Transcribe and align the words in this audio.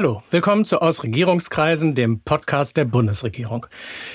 Hallo, 0.00 0.22
willkommen 0.30 0.64
zu 0.64 0.80
Aus 0.80 1.02
Regierungskreisen, 1.04 1.94
dem 1.94 2.20
Podcast 2.20 2.78
der 2.78 2.86
Bundesregierung. 2.86 3.66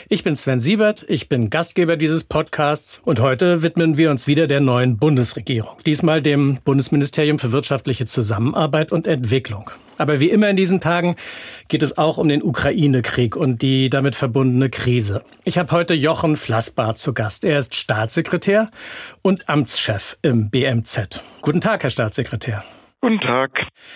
Ich 0.10 0.24
bin 0.24 0.36
Sven 0.36 0.60
Siebert, 0.60 1.06
ich 1.08 1.30
bin 1.30 1.52
Gastgeber 1.52 1.96
dieses 1.96 2.24
Podcasts 2.24 3.04
und 3.06 3.20
heute 3.20 3.62
widmen 3.62 3.96
wir 3.96 4.10
uns 4.10 4.26
wieder 4.26 4.48
der 4.48 4.62
neuen 4.62 4.98
Bundesregierung. 4.98 5.78
Diesmal 5.86 6.24
dem 6.24 6.58
Bundesministerium 6.66 7.38
für 7.38 7.52
wirtschaftliche 7.52 8.08
Zusammenarbeit 8.08 8.92
und 8.92 9.06
Entwicklung. 9.06 9.70
Aber 10.00 10.20
wie 10.20 10.32
immer 10.32 10.50
in 10.50 10.58
diesen 10.58 10.82
Tagen 10.82 11.18
geht 11.68 11.84
es 11.84 12.00
auch 12.00 12.18
um 12.18 12.30
den 12.30 12.42
Ukraine-Krieg 12.42 13.36
und 13.36 13.62
die 13.62 13.92
damit 13.92 14.16
verbundene 14.16 14.72
Krise. 14.72 15.22
Ich 15.44 15.60
habe 15.60 15.70
heute 15.70 15.94
Jochen 15.94 16.36
Flassbart 16.36 16.98
zu 16.98 17.14
Gast. 17.14 17.44
Er 17.44 17.60
ist 17.60 17.76
Staatssekretär 17.76 18.72
und 19.22 19.48
Amtschef 19.50 20.18
im 20.24 20.50
BMZ. 20.50 21.22
Guten 21.44 21.62
Tag, 21.62 21.84
Herr 21.84 21.92
Staatssekretär. 21.92 22.64
Guten 23.06 23.20
Tag. 23.20 23.52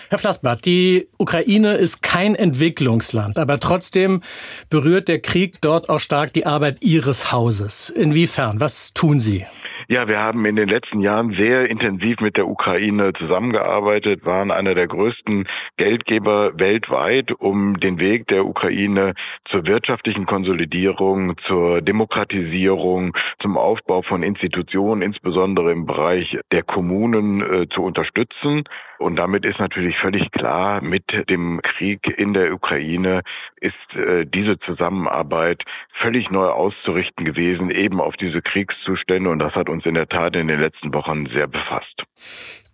Herr 0.08 0.18
Flassbart, 0.18 0.64
die 0.64 1.08
Ukraine 1.18 1.74
ist 1.74 2.00
kein 2.00 2.36
Entwicklungsland, 2.36 3.40
aber 3.40 3.58
trotzdem 3.58 4.22
berührt 4.68 5.08
der 5.08 5.18
Krieg 5.18 5.60
dort 5.60 5.88
auch 5.88 5.98
stark 5.98 6.32
die 6.32 6.46
Arbeit 6.46 6.76
Ihres 6.80 7.32
Hauses. 7.32 7.90
Inwiefern? 7.90 8.60
Was 8.60 8.94
tun 8.94 9.18
Sie? 9.18 9.46
Ja, 9.90 10.06
wir 10.06 10.20
haben 10.20 10.44
in 10.44 10.54
den 10.54 10.68
letzten 10.68 11.00
Jahren 11.00 11.32
sehr 11.32 11.68
intensiv 11.68 12.20
mit 12.20 12.36
der 12.36 12.46
Ukraine 12.46 13.12
zusammengearbeitet, 13.12 14.24
waren 14.24 14.52
einer 14.52 14.76
der 14.76 14.86
größten 14.86 15.48
Geldgeber 15.78 16.56
weltweit, 16.56 17.32
um 17.32 17.80
den 17.80 17.98
Weg 17.98 18.28
der 18.28 18.46
Ukraine 18.46 19.14
zur 19.46 19.66
wirtschaftlichen 19.66 20.26
Konsolidierung, 20.26 21.36
zur 21.48 21.82
Demokratisierung, 21.82 23.16
zum 23.42 23.58
Aufbau 23.58 24.02
von 24.02 24.22
Institutionen, 24.22 25.02
insbesondere 25.02 25.72
im 25.72 25.86
Bereich 25.86 26.38
der 26.52 26.62
Kommunen, 26.62 27.40
äh, 27.40 27.68
zu 27.70 27.82
unterstützen. 27.82 28.62
Und 29.00 29.16
damit 29.16 29.46
ist 29.46 29.58
natürlich 29.58 29.96
völlig 29.96 30.30
klar, 30.30 30.82
mit 30.82 31.04
dem 31.30 31.60
Krieg 31.62 32.06
in 32.18 32.34
der 32.34 32.52
Ukraine 32.52 33.22
ist 33.56 33.96
äh, 33.96 34.26
diese 34.26 34.58
Zusammenarbeit 34.60 35.64
völlig 36.02 36.30
neu 36.30 36.48
auszurichten 36.48 37.24
gewesen, 37.24 37.70
eben 37.70 37.98
auf 37.98 38.18
diese 38.18 38.42
Kriegszustände. 38.42 39.30
Und 39.30 39.38
das 39.38 39.54
hat 39.54 39.70
uns 39.70 39.79
in 39.86 39.94
der 39.94 40.08
Tat 40.08 40.34
in 40.36 40.48
den 40.48 40.60
letzten 40.60 40.92
Wochen 40.92 41.26
sehr 41.32 41.46
befasst. 41.46 42.02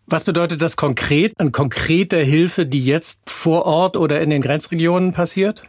Was 0.06 0.24
bedeutet 0.24 0.62
das 0.62 0.76
konkret 0.76 1.32
an 1.38 1.50
konkreter 1.50 2.18
Hilfe, 2.18 2.64
die 2.64 2.84
jetzt 2.84 3.28
vor 3.28 3.66
Ort 3.66 3.96
oder 3.96 4.20
in 4.20 4.30
den 4.30 4.40
Grenzregionen 4.40 5.12
passiert? 5.12 5.64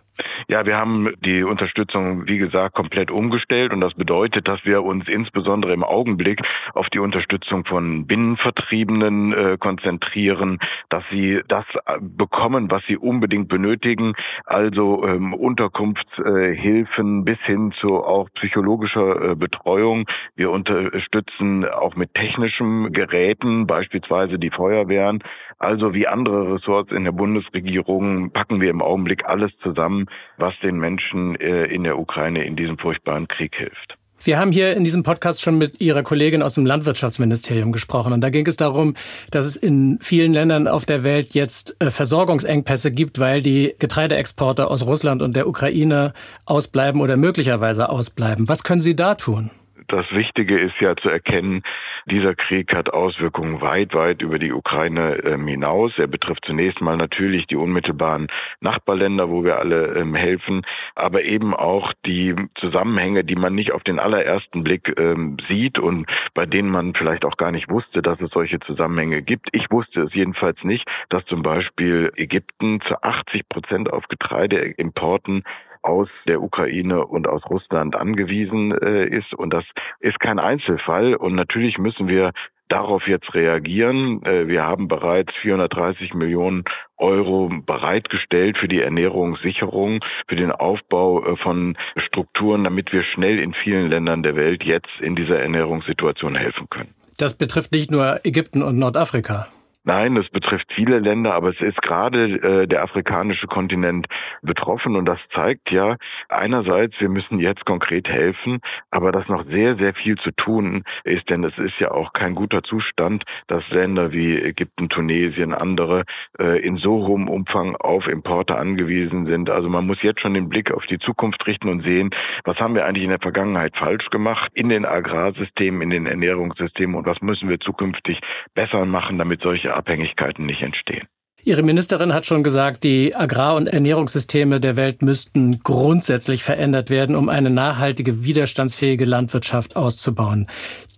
Ja, 0.48 0.66
wir 0.66 0.78
haben 0.78 1.14
die 1.26 1.44
Unterstützung, 1.44 2.28
wie 2.28 2.38
gesagt, 2.38 2.76
komplett 2.76 3.12
umgestellt 3.12 3.74
und 3.74 3.82
das 3.82 3.94
bedeutet, 3.94 4.48
dass 4.48 4.64
wir 4.66 4.84
uns 4.84 5.08
insbesondere 5.08 5.74
im 5.74 5.84
Augenblick 5.84 6.42
auf 6.74 6.88
die 6.90 7.00
Unterstützung 7.00 7.66
von 7.66 8.08
Binnenvertriebenen 8.08 9.34
äh, 9.34 9.58
konzentrieren, 9.58 10.60
dass 10.90 11.04
sie 11.12 11.42
das 11.48 11.66
bekommen, 12.00 12.72
was 12.72 12.84
sie 12.88 12.98
unbedingt 12.98 13.48
benötigen, 13.48 14.14
also 14.46 15.06
ähm, 15.06 15.34
Unterkunftshilfen 15.34 17.26
bis 17.26 17.40
hin 17.42 17.74
zu 17.80 18.04
auch 18.04 18.30
psychologischer 18.36 19.32
äh, 19.32 19.36
Betreuung. 19.36 20.06
Wir 20.36 20.52
unterstützen 20.52 21.66
auch 21.66 21.96
mit 21.96 22.14
technischen 22.14 22.92
Geräten, 22.92 23.68
beispielsweise 23.68 24.40
die 24.40 24.50
Feuerwehren. 24.50 25.24
Also 25.60 25.94
wie 25.94 26.08
andere 26.08 26.54
Ressorts 26.54 26.92
in 26.92 27.04
der 27.04 27.12
Bundesregierung 27.12 28.32
packen 28.32 28.62
wir 28.62 28.70
im 28.70 28.82
Augenblick 28.82 29.26
alles 29.26 29.52
zusammen, 29.64 30.06
was 30.38 30.54
den 30.62 30.78
Menschen 30.78 31.36
äh, 31.36 31.66
in 31.66 31.84
der 31.84 31.98
Ukraine 31.98 32.46
in 32.46 32.56
diesem 32.56 32.78
furchtbaren 32.78 33.28
Krieg 33.28 33.56
hilft. 33.56 33.98
Wir 34.24 34.40
haben 34.40 34.52
hier 34.52 34.76
in 34.76 34.84
diesem 34.84 35.04
Podcast 35.04 35.42
schon 35.42 35.58
mit 35.58 35.80
Ihrer 35.80 36.02
Kollegin 36.02 36.42
aus 36.42 36.56
dem 36.56 36.66
Landwirtschaftsministerium 36.66 37.72
gesprochen. 37.72 38.14
Und 38.14 38.22
da 38.22 38.30
ging 38.30 38.48
es 38.48 38.58
darum, 38.58 38.96
dass 39.32 39.46
es 39.46 39.56
in 39.56 40.00
vielen 40.02 40.34
Ländern 40.34 40.68
auf 40.68 40.86
der 40.86 41.04
Welt 41.04 41.34
jetzt 41.34 41.76
äh, 41.80 41.92
Versorgungsengpässe 41.92 42.92
gibt, 42.92 43.20
weil 43.20 43.42
die 43.42 43.76
Getreideexporte 43.80 44.70
aus 44.70 44.86
Russland 44.86 45.22
und 45.22 45.36
der 45.36 45.48
Ukraine 45.48 46.14
ausbleiben 46.46 47.02
oder 47.02 47.16
möglicherweise 47.16 47.90
ausbleiben. 47.90 48.48
Was 48.48 48.64
können 48.64 48.82
Sie 48.82 48.96
da 48.96 49.16
tun? 49.16 49.52
Das 49.88 50.06
Wichtige 50.12 50.60
ist 50.60 50.76
ja 50.82 50.96
zu 50.98 51.10
erkennen, 51.10 51.64
dieser 52.06 52.36
Krieg 52.36 52.74
hat 52.74 52.90
Auswirkungen 52.90 53.62
weit, 53.62 53.94
weit 53.94 54.22
über 54.22 54.38
die 54.38 54.52
Ukraine 54.52 55.18
ähm, 55.24 55.48
hinaus. 55.48 55.94
Er 55.98 56.08
betrifft 56.08 56.44
zunächst 56.46 56.82
mal 56.82 56.98
natürlich 56.98 57.48
die 57.48 57.56
unmittelbaren 57.56 58.28
Nachbarländer, 58.60 59.30
wo 59.30 59.46
wir 59.46 59.60
alle 59.60 59.96
ähm, 59.96 60.14
helfen, 60.14 60.66
aber 60.96 61.24
eben 61.24 61.54
auch 61.54 61.94
die 62.06 62.36
Zusammenhänge, 62.56 63.24
die 63.24 63.36
man 63.36 63.56
nicht 63.56 63.72
auf 63.72 63.84
den 63.84 64.00
allerersten 64.00 64.64
Blick 64.64 64.94
ähm, 64.98 65.38
sieht 65.48 65.80
und 65.80 66.06
bei 66.34 66.46
denen 66.46 66.70
man 66.70 66.94
vielleicht 66.94 67.24
auch 67.24 67.38
gar 67.38 67.52
nicht 67.52 67.70
wusste, 67.70 68.02
dass 68.02 68.20
es 68.20 68.32
solche 68.32 68.60
Zusammenhänge 68.60 69.22
gibt. 69.22 69.48
Ich 69.54 69.72
wusste 69.72 70.02
es 70.02 70.14
jedenfalls 70.14 70.62
nicht, 70.64 70.86
dass 71.10 71.24
zum 71.26 71.44
Beispiel 71.44 72.12
Ägypten 72.18 72.82
zu 72.82 73.02
80 73.02 73.48
Prozent 73.48 73.94
auf 73.94 74.08
Getreideimporten 74.10 75.44
aus 75.82 76.10
der 76.28 76.42
Ukraine 76.42 77.06
und 77.06 77.28
aus 77.28 77.44
Russland 77.50 77.96
angewiesen 77.96 78.72
äh, 78.72 79.06
ist. 79.08 79.34
Und 79.34 79.54
das 79.54 79.66
ist 80.00 80.20
kein 80.20 80.40
Einzelfall. 80.40 81.16
Und 81.16 81.36
natürlich 81.36 81.78
müssen 81.78 82.08
wir 82.08 82.32
darauf 82.70 83.08
jetzt 83.08 83.34
reagieren. 83.34 84.24
Äh, 84.26 84.48
wir 84.48 84.64
haben 84.64 84.88
bereits 84.88 85.32
430 85.42 86.14
Millionen 86.14 86.64
Euro 86.98 87.50
bereitgestellt 87.66 88.58
für 88.58 88.68
die 88.68 88.82
Ernährungssicherung, 88.82 90.00
für 90.28 90.36
den 90.36 90.52
Aufbau 90.52 91.26
äh, 91.26 91.38
von 91.38 91.78
Strukturen, 92.08 92.64
damit 92.64 92.92
wir 92.92 93.04
schnell 93.04 93.40
in 93.40 93.54
vielen 93.54 93.90
Ländern 93.90 94.24
der 94.24 94.36
Welt 94.36 94.64
jetzt 94.64 94.90
in 95.00 95.16
dieser 95.16 95.40
Ernährungssituation 95.40 96.36
helfen 96.36 96.68
können. 96.70 96.94
Das 97.18 97.38
betrifft 97.38 97.72
nicht 97.72 97.90
nur 97.90 98.20
Ägypten 98.24 98.62
und 98.62 98.78
Nordafrika. 98.78 99.48
Nein, 99.88 100.18
es 100.18 100.28
betrifft 100.28 100.68
viele 100.76 101.00
Länder, 101.00 101.34
aber 101.34 101.48
es 101.48 101.62
ist 101.62 101.82
gerade 101.82 102.26
äh, 102.26 102.68
der 102.68 102.84
afrikanische 102.84 103.48
Kontinent 103.48 104.06
betroffen 104.42 104.98
und 104.98 105.06
das 105.06 105.18
zeigt 105.34 105.72
ja 105.72 105.96
einerseits, 106.28 107.00
wir 107.00 107.08
müssen 107.08 107.40
jetzt 107.40 107.64
konkret 107.64 108.10
helfen, 108.10 108.60
aber 108.92 109.14
dass 109.14 109.30
noch 109.30 109.46
sehr, 109.46 109.78
sehr 109.78 109.94
viel 109.94 110.18
zu 110.18 110.32
tun 110.32 110.84
ist, 111.06 111.30
denn 111.30 111.42
es 111.46 111.58
ist 111.58 111.80
ja 111.80 111.92
auch 111.92 112.12
kein 112.12 112.36
guter 112.36 112.64
Zustand, 112.64 113.24
dass 113.48 113.64
Länder 113.70 114.12
wie 114.12 114.38
Ägypten, 114.38 114.90
Tunesien, 114.90 115.54
andere 115.54 116.04
äh, 116.38 116.60
in 116.60 116.76
so 116.76 117.08
hohem 117.08 117.30
Umfang 117.30 117.78
auf 117.78 118.10
Importe 118.10 118.58
angewiesen 118.58 119.26
sind. 119.26 119.50
Also 119.50 119.70
man 119.70 119.88
muss 119.88 120.04
jetzt 120.04 120.20
schon 120.20 120.34
den 120.34 120.50
Blick 120.50 120.70
auf 120.70 120.86
die 120.88 121.00
Zukunft 121.00 121.48
richten 121.48 121.70
und 121.70 121.84
sehen, 121.84 122.10
was 122.44 122.58
haben 122.58 122.76
wir 122.76 122.86
eigentlich 122.86 123.06
in 123.06 123.12
der 123.12 123.22
Vergangenheit 123.22 123.78
falsch 123.78 124.10
gemacht 124.10 124.52
in 124.54 124.68
den 124.68 124.84
Agrarsystemen, 124.84 125.82
in 125.82 125.92
den 125.92 126.08
Ernährungssystemen 126.08 126.98
und 126.98 127.06
was 127.06 127.22
müssen 127.22 127.48
wir 127.48 127.62
zukünftig 127.62 128.20
besser 128.54 128.84
machen, 128.84 129.18
damit 129.18 129.40
solche 129.40 129.77
Abhängigkeiten 129.78 130.46
nicht 130.46 130.62
entstehen. 130.62 131.08
Ihre 131.48 131.64
Ministerin 131.64 132.14
hat 132.14 132.26
schon 132.26 132.44
gesagt, 132.44 132.84
die 132.84 133.16
Agrar- 133.16 133.56
und 133.56 133.68
Ernährungssysteme 133.68 134.60
der 134.60 134.76
Welt 134.76 135.02
müssten 135.02 135.60
grundsätzlich 135.60 136.44
verändert 136.44 136.90
werden, 136.90 137.16
um 137.16 137.30
eine 137.30 137.50
nachhaltige, 137.50 138.26
widerstandsfähige 138.26 139.06
Landwirtschaft 139.06 139.78
auszubauen. 139.78 140.48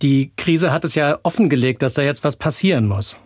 Die 0.02 0.32
Krise 0.38 0.74
hat 0.74 0.86
es 0.86 0.96
ja 0.96 1.20
offengelegt, 1.22 1.84
dass 1.84 1.94
da 1.94 2.02
jetzt 2.02 2.24
was 2.24 2.36
passieren 2.36 2.88
muss. 2.88 3.20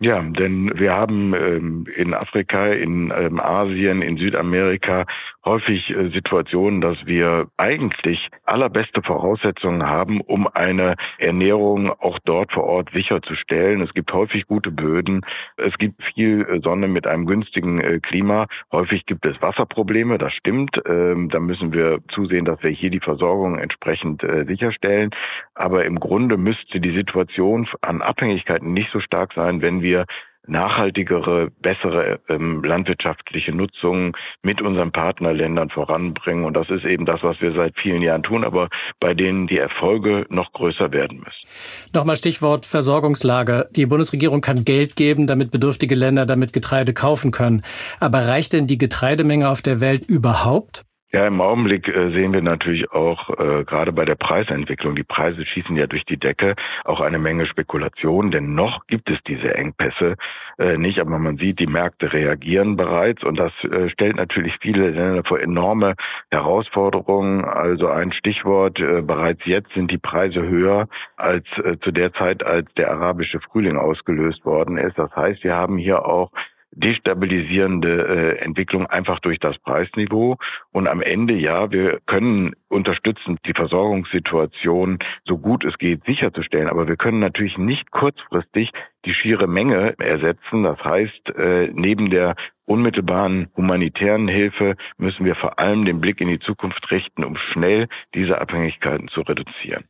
Ja, 0.00 0.22
denn 0.22 0.70
wir 0.78 0.92
haben 0.92 1.34
ähm, 1.34 1.86
in 1.96 2.14
Afrika, 2.14 2.66
in 2.66 3.12
ähm, 3.16 3.40
Asien, 3.40 4.00
in 4.00 4.16
Südamerika 4.16 5.06
häufig 5.44 5.90
äh, 5.90 6.08
Situationen, 6.10 6.80
dass 6.80 6.96
wir 7.06 7.48
eigentlich 7.56 8.28
allerbeste 8.44 9.02
Voraussetzungen 9.02 9.86
haben, 9.86 10.20
um 10.20 10.46
eine 10.46 10.96
Ernährung 11.18 11.90
auch 11.90 12.18
dort 12.24 12.52
vor 12.52 12.64
Ort 12.64 12.90
sicherzustellen. 12.92 13.80
Es 13.80 13.92
gibt 13.94 14.12
häufig 14.12 14.46
gute 14.46 14.70
Böden, 14.70 15.22
es 15.56 15.76
gibt 15.78 16.02
viel 16.14 16.42
äh, 16.42 16.60
Sonne 16.60 16.88
mit 16.88 17.06
einem 17.06 17.26
günstigen 17.26 17.80
äh, 17.80 18.00
Klima. 18.00 18.46
Häufig 18.72 19.06
gibt 19.06 19.24
es 19.24 19.40
Wasserprobleme, 19.40 20.18
das 20.18 20.32
stimmt. 20.34 20.80
Ähm, 20.86 21.28
da 21.30 21.40
müssen 21.40 21.72
wir 21.72 22.00
zusehen, 22.12 22.44
dass 22.44 22.62
wir 22.62 22.70
hier 22.70 22.90
die 22.90 23.00
Versorgung 23.00 23.58
entsprechend 23.58 24.22
sicherstellen. 24.46 25.10
Aber 25.54 25.84
im 25.84 25.98
Grunde 25.98 26.36
müsste 26.36 26.80
die 26.80 26.94
Situation 26.94 27.68
an 27.80 28.02
Abhängigkeiten 28.02 28.72
nicht 28.72 28.90
so 28.92 29.00
stark 29.00 29.32
sein, 29.34 29.62
wenn 29.62 29.82
wir 29.82 30.06
nachhaltigere, 30.48 31.50
bessere 31.60 32.20
ähm, 32.28 32.62
landwirtschaftliche 32.64 33.52
Nutzung 33.52 34.16
mit 34.42 34.62
unseren 34.62 34.92
Partnerländern 34.92 35.70
voranbringen. 35.70 36.44
Und 36.44 36.54
das 36.54 36.68
ist 36.70 36.84
eben 36.84 37.06
das, 37.06 37.22
was 37.22 37.40
wir 37.40 37.52
seit 37.52 37.74
vielen 37.78 38.02
Jahren 38.02 38.22
tun, 38.22 38.44
aber 38.44 38.68
bei 39.00 39.14
denen 39.14 39.46
die 39.46 39.58
Erfolge 39.58 40.26
noch 40.30 40.52
größer 40.52 40.92
werden 40.92 41.18
müssen. 41.18 41.94
Nochmal 41.94 42.16
Stichwort 42.16 42.66
Versorgungslage. 42.66 43.68
Die 43.76 43.86
Bundesregierung 43.86 44.40
kann 44.40 44.64
Geld 44.64 44.96
geben, 44.96 45.26
damit 45.26 45.50
bedürftige 45.50 45.94
Länder 45.94 46.26
damit 46.26 46.52
Getreide 46.52 46.94
kaufen 46.94 47.30
können. 47.30 47.62
Aber 48.00 48.26
reicht 48.26 48.52
denn 48.52 48.66
die 48.66 48.78
Getreidemenge 48.78 49.48
auf 49.48 49.62
der 49.62 49.80
Welt 49.80 50.04
überhaupt? 50.04 50.87
Ja, 51.10 51.26
im 51.26 51.40
Augenblick 51.40 51.88
äh, 51.88 52.10
sehen 52.10 52.34
wir 52.34 52.42
natürlich 52.42 52.92
auch 52.92 53.30
äh, 53.30 53.64
gerade 53.64 53.92
bei 53.92 54.04
der 54.04 54.14
Preisentwicklung, 54.14 54.94
die 54.94 55.04
Preise 55.04 55.46
schießen 55.46 55.74
ja 55.74 55.86
durch 55.86 56.04
die 56.04 56.18
Decke, 56.18 56.54
auch 56.84 57.00
eine 57.00 57.18
Menge 57.18 57.46
Spekulation, 57.46 58.30
denn 58.30 58.54
noch 58.54 58.86
gibt 58.88 59.08
es 59.08 59.16
diese 59.26 59.54
Engpässe 59.54 60.16
äh, 60.58 60.76
nicht, 60.76 61.00
aber 61.00 61.18
man 61.18 61.38
sieht, 61.38 61.60
die 61.60 61.66
Märkte 61.66 62.12
reagieren 62.12 62.76
bereits 62.76 63.24
und 63.24 63.38
das 63.38 63.52
äh, 63.64 63.88
stellt 63.88 64.16
natürlich 64.16 64.54
viele 64.60 64.90
Länder 64.90 65.24
vor 65.24 65.40
enorme 65.40 65.94
Herausforderungen. 66.30 67.42
Also 67.42 67.88
ein 67.88 68.12
Stichwort, 68.12 68.78
äh, 68.78 69.00
bereits 69.00 69.40
jetzt 69.46 69.72
sind 69.72 69.90
die 69.90 69.96
Preise 69.96 70.42
höher 70.42 70.88
als 71.16 71.46
äh, 71.64 71.78
zu 71.78 71.90
der 71.90 72.12
Zeit, 72.12 72.44
als 72.44 72.70
der 72.74 72.90
arabische 72.90 73.40
Frühling 73.40 73.78
ausgelöst 73.78 74.44
worden 74.44 74.76
ist. 74.76 74.98
Das 74.98 75.16
heißt, 75.16 75.42
wir 75.42 75.54
haben 75.54 75.78
hier 75.78 76.04
auch 76.04 76.32
destabilisierende 76.72 78.36
äh, 78.38 78.38
Entwicklung 78.38 78.86
einfach 78.86 79.20
durch 79.20 79.38
das 79.38 79.58
Preisniveau. 79.58 80.36
Und 80.72 80.86
am 80.86 81.00
Ende, 81.02 81.34
ja, 81.34 81.70
wir 81.70 82.00
können 82.06 82.52
unterstützen, 82.68 83.38
die 83.46 83.54
Versorgungssituation 83.54 84.98
so 85.24 85.38
gut 85.38 85.64
es 85.64 85.76
geht 85.78 86.04
sicherzustellen. 86.04 86.68
Aber 86.68 86.88
wir 86.88 86.96
können 86.96 87.20
natürlich 87.20 87.58
nicht 87.58 87.90
kurzfristig 87.90 88.70
die 89.04 89.14
schiere 89.14 89.46
Menge 89.46 89.98
ersetzen. 89.98 90.62
Das 90.62 90.82
heißt, 90.84 91.30
äh, 91.36 91.70
neben 91.72 92.10
der 92.10 92.36
unmittelbaren 92.66 93.48
humanitären 93.56 94.28
Hilfe 94.28 94.76
müssen 94.98 95.24
wir 95.24 95.34
vor 95.34 95.58
allem 95.58 95.84
den 95.84 96.00
Blick 96.00 96.20
in 96.20 96.28
die 96.28 96.40
Zukunft 96.40 96.90
richten, 96.90 97.24
um 97.24 97.36
schnell 97.52 97.88
diese 98.14 98.40
Abhängigkeiten 98.40 99.08
zu 99.08 99.22
reduzieren. 99.22 99.84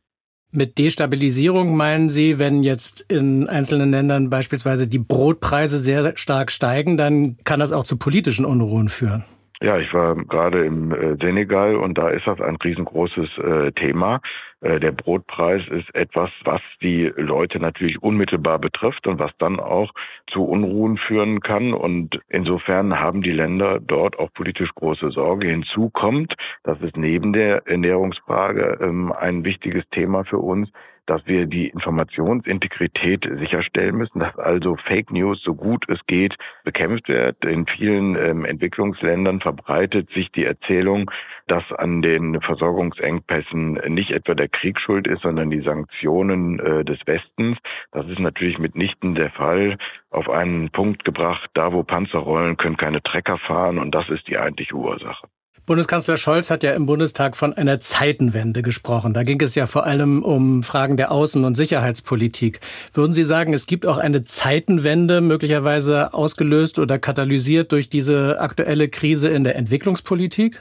Mit 0.51 0.79
Destabilisierung 0.79 1.75
meinen 1.75 2.09
Sie, 2.09 2.39
wenn 2.39 2.63
jetzt 2.63 3.05
in 3.07 3.47
einzelnen 3.47 3.91
Ländern 3.91 4.31
beispielsweise 4.31 4.87
die 4.87 4.97
Brotpreise 4.97 5.79
sehr 5.79 6.17
stark 6.17 6.51
steigen, 6.51 6.97
dann 6.97 7.37
kann 7.43 7.59
das 7.59 7.71
auch 7.71 7.83
zu 7.83 7.97
politischen 7.97 8.45
Unruhen 8.45 8.89
führen? 8.89 9.25
Ja, 9.61 9.77
ich 9.77 9.93
war 9.93 10.15
gerade 10.15 10.63
im 10.65 10.93
äh, 10.93 11.17
Senegal 11.17 11.75
und 11.75 11.97
da 11.97 12.09
ist 12.09 12.25
das 12.25 12.39
ein 12.39 12.55
riesengroßes 12.55 13.37
äh, 13.39 13.71
Thema. 13.73 14.21
Äh, 14.61 14.79
der 14.79 14.93
Brotpreis 14.93 15.61
ist 15.67 15.93
etwas, 15.93 16.29
was 16.45 16.61
die 16.81 17.11
Leute 17.17 17.59
natürlich 17.59 18.01
unmittelbar 18.01 18.59
betrifft 18.59 19.05
und 19.05 19.19
was 19.19 19.31
dann 19.37 19.59
auch 19.59 19.91
zu 20.31 20.45
Unruhen 20.45 20.95
führen 20.97 21.41
kann. 21.41 21.73
Und 21.73 22.21
insofern 22.29 23.01
haben 23.01 23.21
die 23.21 23.31
Länder 23.31 23.81
dort 23.81 24.17
auch 24.17 24.31
politisch 24.33 24.73
große 24.75 25.11
Sorge. 25.11 25.49
Hinzu 25.49 25.89
kommt, 25.89 26.35
das 26.63 26.79
ist 26.79 26.95
neben 26.95 27.33
der 27.33 27.67
Ernährungsfrage 27.67 28.77
ähm, 28.79 29.11
ein 29.11 29.43
wichtiges 29.43 29.83
Thema 29.89 30.23
für 30.23 30.37
uns, 30.37 30.69
dass 31.09 31.25
wir 31.25 31.47
die 31.47 31.67
Informationsintegrität 31.67 33.27
sicherstellen 33.39 33.97
müssen, 33.97 34.19
dass 34.19 34.37
also 34.37 34.75
Fake 34.75 35.11
News 35.11 35.41
so 35.43 35.55
gut 35.55 35.85
es 35.89 35.99
geht 36.05 36.35
bekämpft 36.63 37.09
wird. 37.09 37.43
In 37.43 37.65
vielen 37.65 38.15
ähm, 38.15 38.45
Entwicklungsländern 38.45 39.39
verbreitet 39.39 40.09
sich 40.11 40.31
die 40.31 40.45
Erzählung, 40.45 41.09
dass 41.47 41.63
an 41.71 42.03
den 42.03 42.39
Versorgungsengpässen 42.41 43.73
nicht 43.87 44.11
etwa 44.11 44.35
der 44.35 44.49
Krieg 44.49 44.79
schuld 44.79 45.07
ist, 45.07 45.23
sondern 45.23 45.49
die 45.49 45.61
Sanktionen 45.61 46.59
äh, 46.59 46.85
des 46.85 46.99
Westens. 47.07 47.57
Das 47.91 48.07
ist 48.07 48.19
natürlich 48.19 48.59
mitnichten 48.59 49.15
der 49.15 49.31
Fall. 49.31 49.77
Auf 50.11 50.29
einen 50.29 50.69
Punkt 50.69 51.05
gebracht, 51.05 51.49
da 51.55 51.73
wo 51.73 51.81
Panzer 51.81 52.19
rollen, 52.19 52.57
können 52.57 52.77
keine 52.77 53.01
Trecker 53.01 53.39
fahren 53.39 53.79
und 53.79 53.95
das 53.95 54.07
ist 54.09 54.27
die 54.27 54.37
eigentliche 54.37 54.75
Ursache. 54.75 55.27
Bundeskanzler 55.69 56.17
Scholz 56.17 56.49
hat 56.49 56.63
ja 56.63 56.71
im 56.71 56.87
Bundestag 56.87 57.37
von 57.37 57.53
einer 57.53 57.79
Zeitenwende 57.79 58.63
gesprochen. 58.63 59.13
Da 59.13 59.21
ging 59.21 59.39
es 59.39 59.53
ja 59.53 59.67
vor 59.67 59.85
allem 59.85 60.23
um 60.23 60.63
Fragen 60.63 60.97
der 60.97 61.11
Außen- 61.11 61.45
und 61.45 61.53
Sicherheitspolitik. 61.53 62.59
Würden 62.91 63.13
Sie 63.13 63.23
sagen, 63.23 63.53
es 63.53 63.67
gibt 63.67 63.85
auch 63.85 63.99
eine 63.99 64.23
Zeitenwende 64.23 65.21
möglicherweise 65.21 66.15
ausgelöst 66.15 66.79
oder 66.79 66.97
katalysiert 66.97 67.71
durch 67.71 67.87
diese 67.87 68.41
aktuelle 68.41 68.89
Krise 68.89 69.29
in 69.29 69.43
der 69.43 69.57
Entwicklungspolitik? 69.57 70.59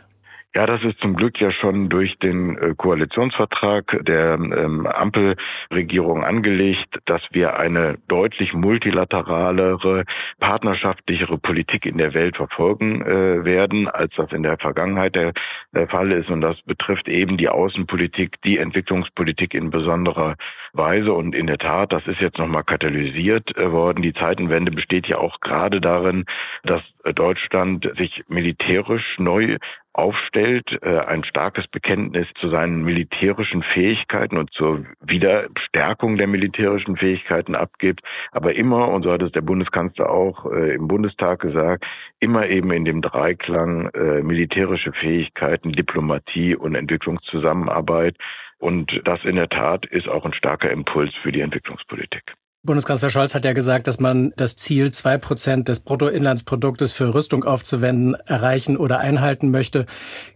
Ja, 0.55 0.65
das 0.65 0.83
ist 0.83 0.99
zum 1.01 1.15
Glück 1.15 1.39
ja 1.41 1.53
schon 1.53 1.91
durch 1.91 2.19
den 2.21 2.57
äh, 2.57 2.75
Koalitionsvertrag 2.75 3.99
der 4.07 4.33
ähm, 4.35 4.87
Ampelregierung 4.87 6.25
angelegt, 6.25 6.99
dass 7.05 7.21
wir 7.33 7.59
eine 7.59 7.99
deutlich 8.09 8.55
multilateralere, 8.55 10.05
partnerschaftlichere 10.41 11.37
Politik 11.37 11.85
in 11.85 11.99
der 11.99 12.15
Welt 12.15 12.37
verfolgen 12.37 13.03
äh, 13.03 13.45
werden, 13.45 13.89
als 13.89 14.15
das 14.17 14.33
in 14.33 14.43
der 14.43 14.57
Vergangenheit 14.57 15.15
der, 15.15 15.33
Fall 15.91 16.11
ist. 16.13 16.31
Und 16.31 16.41
das 16.41 16.61
betrifft 16.63 17.09
eben 17.09 17.37
die 17.37 17.49
Außenpolitik, 17.49 18.41
die 18.43 18.59
Entwicklungspolitik 18.59 19.55
in 19.55 19.71
besonderer 19.71 20.35
Weise. 20.73 21.13
Und 21.13 21.35
in 21.35 21.47
der 21.47 21.59
Tat, 21.59 21.93
das 21.93 22.07
ist 22.07 22.21
jetzt 22.21 22.39
nochmal 22.39 22.65
katalysiert 22.65 23.57
äh, 23.57 23.71
worden. 23.71 24.03
Die 24.03 24.15
Zeitenwende 24.15 24.73
besteht 24.73 25.07
ja 25.07 25.19
auch 25.19 25.41
gerade 25.41 25.81
darin, 25.81 26.25
dass 26.65 26.83
Deutschland 27.15 27.89
sich 27.97 28.25
militärisch 28.29 29.19
neu 29.19 29.59
aufstellt, 29.99 30.79
äh, 30.83 31.01
ein 31.01 31.25
starkes 31.25 31.67
Bekenntnis 31.67 32.29
zu 32.41 32.49
seinen 32.49 32.85
militärischen 32.85 33.65
Fähigkeiten 33.65 34.39
und 34.39 34.53
zur 34.53 34.85
Wiederstärkung 35.01 36.17
der 36.17 36.29
militärischen 36.29 36.97
Fähigkeiten 36.97 37.57
abgibt, 37.57 38.03
aber 38.31 38.55
immer, 38.55 38.89
und 38.89 39.03
so 39.03 39.11
hat 39.11 39.23
es 39.23 39.33
der 39.33 39.41
Bundeskanzler 39.41 40.09
auch 40.09 40.47
äh, 40.53 40.75
im 40.75 40.87
Bundestag 40.87 41.41
gesagt, 41.41 41.85
immer 42.21 42.47
eben 42.47 42.71
in 42.71 42.85
dem 42.85 43.03
Dreiklang 43.03 43.89
äh, 43.89 44.23
militärische 44.23 44.93
Fähigkeiten, 44.93 45.73
Diplomatie 45.73 46.55
und 46.55 46.77
Entwicklungszusammenarbeit. 46.77 48.17
Und 48.59 49.01
das 49.05 49.25
in 49.25 49.35
der 49.35 49.49
Tat 49.49 49.85
ist 49.87 50.09
auch 50.09 50.25
ein 50.25 50.33
starker 50.33 50.71
Impuls 50.71 51.13
für 51.23 51.33
die 51.33 51.41
Entwicklungspolitik. 51.41 52.35
Bundeskanzler 52.65 53.09
Scholz 53.09 53.35
hat 53.35 53.45
ja 53.45 53.53
gesagt, 53.53 53.87
dass 53.87 54.01
man 54.01 54.33
das 54.37 54.57
Ziel, 54.57 54.91
zwei 54.91 55.17
Prozent 55.17 55.69
des 55.69 55.79
Bruttoinlandsproduktes 55.79 56.91
für 56.91 57.15
Rüstung 57.15 57.45
aufzuwenden, 57.45 58.15
erreichen 58.27 58.77
oder 58.77 58.99
einhalten 58.99 59.51
möchte. 59.51 59.87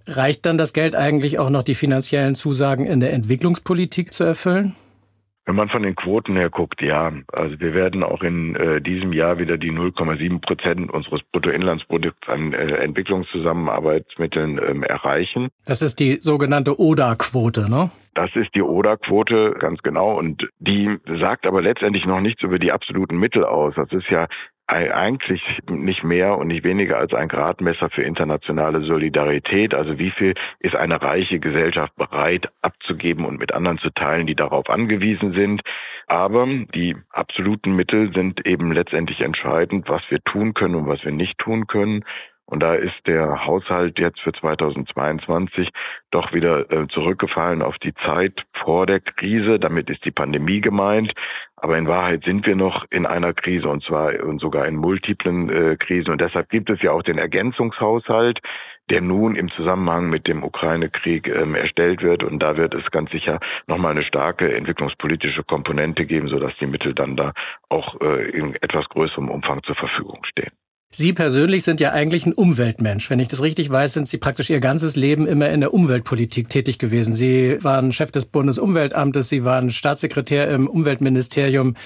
Reicht 0.06 0.46
dann 0.46 0.56
das 0.56 0.72
Geld 0.72 0.94
eigentlich 0.94 1.40
auch 1.40 1.50
noch, 1.50 1.64
die 1.64 1.74
finanziellen 1.74 2.36
Zusagen 2.36 2.86
in 2.86 3.00
der 3.00 3.12
Entwicklungspolitik 3.12 4.12
zu 4.12 4.22
erfüllen? 4.22 4.76
Wenn 5.44 5.56
man 5.56 5.68
von 5.68 5.82
den 5.82 5.96
Quoten 5.96 6.36
her 6.36 6.50
guckt, 6.50 6.80
ja. 6.82 7.12
Also 7.32 7.58
wir 7.58 7.74
werden 7.74 8.04
auch 8.04 8.22
in 8.22 8.54
äh, 8.54 8.80
diesem 8.80 9.12
Jahr 9.12 9.38
wieder 9.38 9.58
die 9.58 9.72
0,7 9.72 10.40
Prozent 10.40 10.92
unseres 10.92 11.20
Bruttoinlandsprodukts 11.32 12.28
an 12.28 12.52
äh, 12.52 12.76
Entwicklungszusammenarbeitsmitteln 12.76 14.60
ähm, 14.64 14.82
erreichen. 14.84 15.48
Das 15.66 15.82
ist 15.82 15.98
die 15.98 16.18
sogenannte 16.20 16.78
ODA-Quote, 16.78 17.68
ne? 17.68 17.90
Das 18.14 18.30
ist 18.36 18.54
die 18.54 18.62
ODA-Quote, 18.62 19.56
ganz 19.58 19.82
genau. 19.82 20.16
Und 20.16 20.48
die 20.60 20.98
sagt 21.20 21.46
aber 21.46 21.60
letztendlich 21.60 22.06
noch 22.06 22.20
nichts 22.20 22.42
über 22.42 22.60
die 22.60 22.70
absoluten 22.70 23.16
Mittel 23.16 23.44
aus. 23.44 23.74
Das 23.74 23.90
ist 23.90 24.08
ja 24.10 24.28
eigentlich 24.72 25.42
nicht 25.68 26.02
mehr 26.02 26.38
und 26.38 26.48
nicht 26.48 26.64
weniger 26.64 26.98
als 26.98 27.12
ein 27.14 27.28
Gradmesser 27.28 27.90
für 27.90 28.02
internationale 28.02 28.82
Solidarität. 28.82 29.74
Also 29.74 29.98
wie 29.98 30.10
viel 30.10 30.34
ist 30.60 30.74
eine 30.74 31.00
reiche 31.00 31.38
Gesellschaft 31.38 31.94
bereit 31.96 32.48
abzugeben 32.62 33.24
und 33.24 33.38
mit 33.38 33.52
anderen 33.52 33.78
zu 33.78 33.90
teilen, 33.90 34.26
die 34.26 34.34
darauf 34.34 34.68
angewiesen 34.70 35.32
sind. 35.32 35.62
Aber 36.06 36.46
die 36.74 36.96
absoluten 37.10 37.76
Mittel 37.76 38.12
sind 38.12 38.44
eben 38.46 38.72
letztendlich 38.72 39.20
entscheidend, 39.20 39.88
was 39.88 40.02
wir 40.08 40.20
tun 40.24 40.54
können 40.54 40.74
und 40.74 40.88
was 40.88 41.04
wir 41.04 41.12
nicht 41.12 41.38
tun 41.38 41.66
können. 41.66 42.04
Und 42.46 42.60
da 42.60 42.74
ist 42.74 43.06
der 43.06 43.46
Haushalt 43.46 43.98
jetzt 43.98 44.20
für 44.20 44.32
2022 44.32 45.70
doch 46.10 46.32
wieder 46.32 46.70
äh, 46.70 46.86
zurückgefallen 46.88 47.62
auf 47.62 47.78
die 47.78 47.94
Zeit 47.94 48.44
vor 48.62 48.86
der 48.86 49.00
Krise. 49.00 49.58
Damit 49.58 49.88
ist 49.88 50.04
die 50.04 50.10
Pandemie 50.10 50.60
gemeint. 50.60 51.12
Aber 51.56 51.78
in 51.78 51.86
Wahrheit 51.86 52.24
sind 52.24 52.44
wir 52.44 52.56
noch 52.56 52.84
in 52.90 53.06
einer 53.06 53.32
Krise 53.34 53.68
und 53.68 53.84
zwar 53.84 54.20
und 54.24 54.40
sogar 54.40 54.66
in 54.66 54.76
multiplen 54.76 55.48
äh, 55.48 55.76
Krisen. 55.76 56.10
Und 56.10 56.20
deshalb 56.20 56.50
gibt 56.50 56.68
es 56.70 56.82
ja 56.82 56.90
auch 56.90 57.02
den 57.02 57.18
Ergänzungshaushalt, 57.18 58.40
der 58.90 59.00
nun 59.00 59.36
im 59.36 59.48
Zusammenhang 59.52 60.10
mit 60.10 60.26
dem 60.26 60.42
Ukraine-Krieg 60.42 61.28
ähm, 61.28 61.54
erstellt 61.54 62.02
wird. 62.02 62.24
Und 62.24 62.40
da 62.40 62.56
wird 62.56 62.74
es 62.74 62.90
ganz 62.90 63.10
sicher 63.12 63.38
nochmal 63.68 63.92
eine 63.92 64.02
starke 64.02 64.54
entwicklungspolitische 64.54 65.44
Komponente 65.44 66.04
geben, 66.04 66.28
sodass 66.28 66.52
die 66.60 66.66
Mittel 66.66 66.94
dann 66.94 67.16
da 67.16 67.32
auch 67.68 68.00
äh, 68.00 68.28
in 68.30 68.56
etwas 68.56 68.88
größerem 68.88 69.30
Umfang 69.30 69.62
zur 69.62 69.76
Verfügung 69.76 70.24
stehen. 70.24 70.52
Sie 70.94 71.14
persönlich 71.14 71.64
sind 71.64 71.80
ja 71.80 71.92
eigentlich 71.92 72.26
ein 72.26 72.34
Umweltmensch. 72.34 73.08
Wenn 73.08 73.18
ich 73.18 73.28
das 73.28 73.40
richtig 73.42 73.70
weiß, 73.70 73.94
sind 73.94 74.08
Sie 74.08 74.18
praktisch 74.18 74.50
Ihr 74.50 74.60
ganzes 74.60 74.94
Leben 74.94 75.26
immer 75.26 75.48
in 75.48 75.60
der 75.60 75.72
Umweltpolitik 75.72 76.50
tätig 76.50 76.78
gewesen. 76.78 77.16
Sie 77.16 77.56
waren 77.64 77.92
Chef 77.92 78.10
des 78.10 78.26
Bundesumweltamtes, 78.26 79.30
Sie 79.30 79.42
waren 79.42 79.70
Staatssekretär 79.70 80.50
im 80.50 80.68
Umweltministerium. 80.68 81.76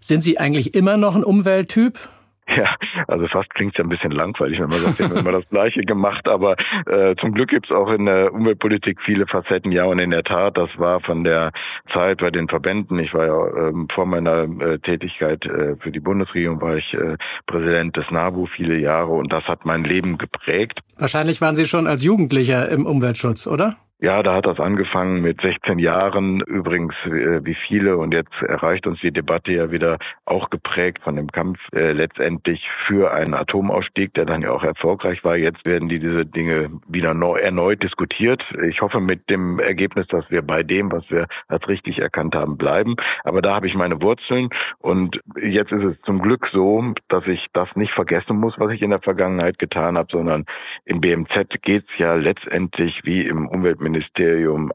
Sind 0.00 0.22
Sie 0.22 0.38
eigentlich 0.38 0.74
immer 0.74 0.98
noch 0.98 1.16
ein 1.16 1.24
Umwelttyp? 1.24 1.98
Ja, 2.56 2.76
also 3.08 3.26
fast 3.28 3.54
klingt 3.54 3.72
es 3.72 3.78
ja 3.78 3.84
ein 3.84 3.88
bisschen 3.88 4.10
langweilig, 4.10 4.60
wenn 4.60 4.68
man 4.68 4.78
sagt, 4.78 4.98
wir 4.98 5.08
haben 5.08 5.16
immer 5.16 5.32
das 5.32 5.48
Gleiche 5.48 5.82
gemacht, 5.82 6.28
aber 6.28 6.56
äh, 6.86 7.14
zum 7.20 7.32
Glück 7.32 7.48
gibt 7.48 7.66
es 7.66 7.72
auch 7.72 7.90
in 7.90 8.04
der 8.04 8.32
Umweltpolitik 8.32 9.00
viele 9.04 9.26
Facetten, 9.26 9.72
ja, 9.72 9.84
und 9.84 9.98
in 9.98 10.10
der 10.10 10.22
Tat, 10.24 10.56
das 10.58 10.68
war 10.76 11.00
von 11.00 11.24
der 11.24 11.52
Zeit 11.92 12.18
bei 12.18 12.30
den 12.30 12.48
Verbänden, 12.48 12.98
ich 12.98 13.14
war 13.14 13.26
ja 13.26 13.68
ähm, 13.68 13.88
vor 13.94 14.06
meiner 14.06 14.42
äh, 14.42 14.78
Tätigkeit 14.80 15.44
äh, 15.46 15.76
für 15.76 15.92
die 15.92 16.00
Bundesregierung, 16.00 16.60
war 16.60 16.76
ich 16.76 16.92
äh, 16.94 17.16
Präsident 17.46 17.96
des 17.96 18.10
NABU 18.10 18.46
viele 18.46 18.78
Jahre 18.78 19.12
und 19.12 19.32
das 19.32 19.44
hat 19.44 19.64
mein 19.64 19.84
Leben 19.84 20.18
geprägt. 20.18 20.80
Wahrscheinlich 20.98 21.40
waren 21.40 21.56
Sie 21.56 21.66
schon 21.66 21.86
als 21.86 22.04
Jugendlicher 22.04 22.68
im 22.68 22.86
Umweltschutz, 22.86 23.46
oder? 23.46 23.76
Ja, 24.02 24.20
da 24.24 24.34
hat 24.34 24.46
das 24.46 24.58
angefangen 24.58 25.22
mit 25.22 25.40
16 25.40 25.78
Jahren, 25.78 26.40
übrigens 26.40 26.92
äh, 27.04 27.44
wie 27.44 27.54
viele 27.54 27.96
und 27.96 28.12
jetzt 28.12 28.34
erreicht 28.42 28.88
uns 28.88 28.98
die 28.98 29.12
Debatte 29.12 29.52
ja 29.52 29.70
wieder 29.70 29.98
auch 30.24 30.50
geprägt 30.50 30.98
von 31.04 31.14
dem 31.14 31.28
Kampf 31.28 31.60
äh, 31.72 31.92
letztendlich 31.92 32.68
für 32.88 33.12
einen 33.12 33.32
Atomausstieg, 33.32 34.12
der 34.14 34.24
dann 34.24 34.42
ja 34.42 34.50
auch 34.50 34.64
erfolgreich 34.64 35.22
war. 35.22 35.36
Jetzt 35.36 35.64
werden 35.64 35.88
die 35.88 36.00
diese 36.00 36.26
Dinge 36.26 36.80
wieder 36.88 37.14
neu, 37.14 37.38
erneut 37.38 37.80
diskutiert. 37.84 38.42
Ich 38.68 38.80
hoffe 38.80 38.98
mit 38.98 39.30
dem 39.30 39.60
Ergebnis, 39.60 40.08
dass 40.08 40.28
wir 40.32 40.42
bei 40.42 40.64
dem, 40.64 40.90
was 40.90 41.08
wir 41.08 41.28
als 41.46 41.68
richtig 41.68 42.00
erkannt 42.00 42.34
haben, 42.34 42.56
bleiben. 42.56 42.96
Aber 43.22 43.40
da 43.40 43.54
habe 43.54 43.68
ich 43.68 43.74
meine 43.76 44.02
Wurzeln 44.02 44.50
und 44.80 45.20
jetzt 45.40 45.70
ist 45.70 45.84
es 45.84 46.00
zum 46.00 46.20
Glück 46.20 46.48
so, 46.52 46.92
dass 47.06 47.24
ich 47.28 47.46
das 47.52 47.68
nicht 47.76 47.92
vergessen 47.92 48.36
muss, 48.36 48.58
was 48.58 48.72
ich 48.72 48.82
in 48.82 48.90
der 48.90 49.00
Vergangenheit 49.00 49.60
getan 49.60 49.96
habe, 49.96 50.08
sondern 50.10 50.44
im 50.86 51.00
BMZ 51.00 51.62
geht 51.62 51.84
es 51.84 51.98
ja 51.98 52.14
letztendlich 52.14 53.00
wie 53.04 53.24
im 53.24 53.46
Umweltministerium 53.46 53.91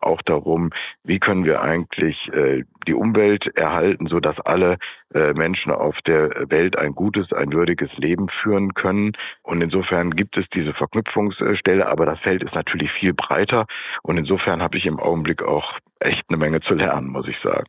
auch 0.02 0.22
darum, 0.24 0.72
wie 1.04 1.20
können 1.20 1.46
wir 1.46 1.62
eigentlich 1.62 2.18
äh, 2.34 2.64
die 2.88 2.94
Umwelt 2.94 3.48
erhalten, 3.56 4.08
so 4.08 4.20
dass 4.20 4.40
alle 4.40 4.78
äh, 5.14 5.34
Menschen 5.34 5.72
auf 5.72 5.96
der 6.06 6.50
Welt 6.50 6.78
ein 6.78 6.94
gutes, 6.94 7.32
ein 7.34 7.52
würdiges 7.52 7.90
Leben 7.98 8.28
führen 8.42 8.74
können. 8.74 9.14
Und 9.44 9.62
insofern 9.62 10.12
gibt 10.12 10.38
es 10.38 10.46
diese 10.54 10.74
Verknüpfungsstelle, 10.74 11.88
aber 11.88 12.06
das 12.06 12.20
Feld 12.20 12.44
ist 12.44 12.56
natürlich 12.56 12.92
viel 13.00 13.14
breiter. 13.14 13.66
Und 14.04 14.18
insofern 14.18 14.62
habe 14.62 14.78
ich 14.78 14.86
im 14.86 15.00
Augenblick 15.00 15.44
auch 15.44 15.78
echt 16.00 16.24
eine 16.30 16.38
Menge 16.38 16.62
zu 16.62 16.74
lernen, 16.74 17.08
muss 17.08 17.28
ich 17.28 17.38
sagen. 17.42 17.66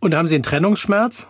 Und 0.00 0.14
haben 0.14 0.28
Sie 0.28 0.34
einen 0.34 0.44
Trennungsschmerz? 0.44 1.28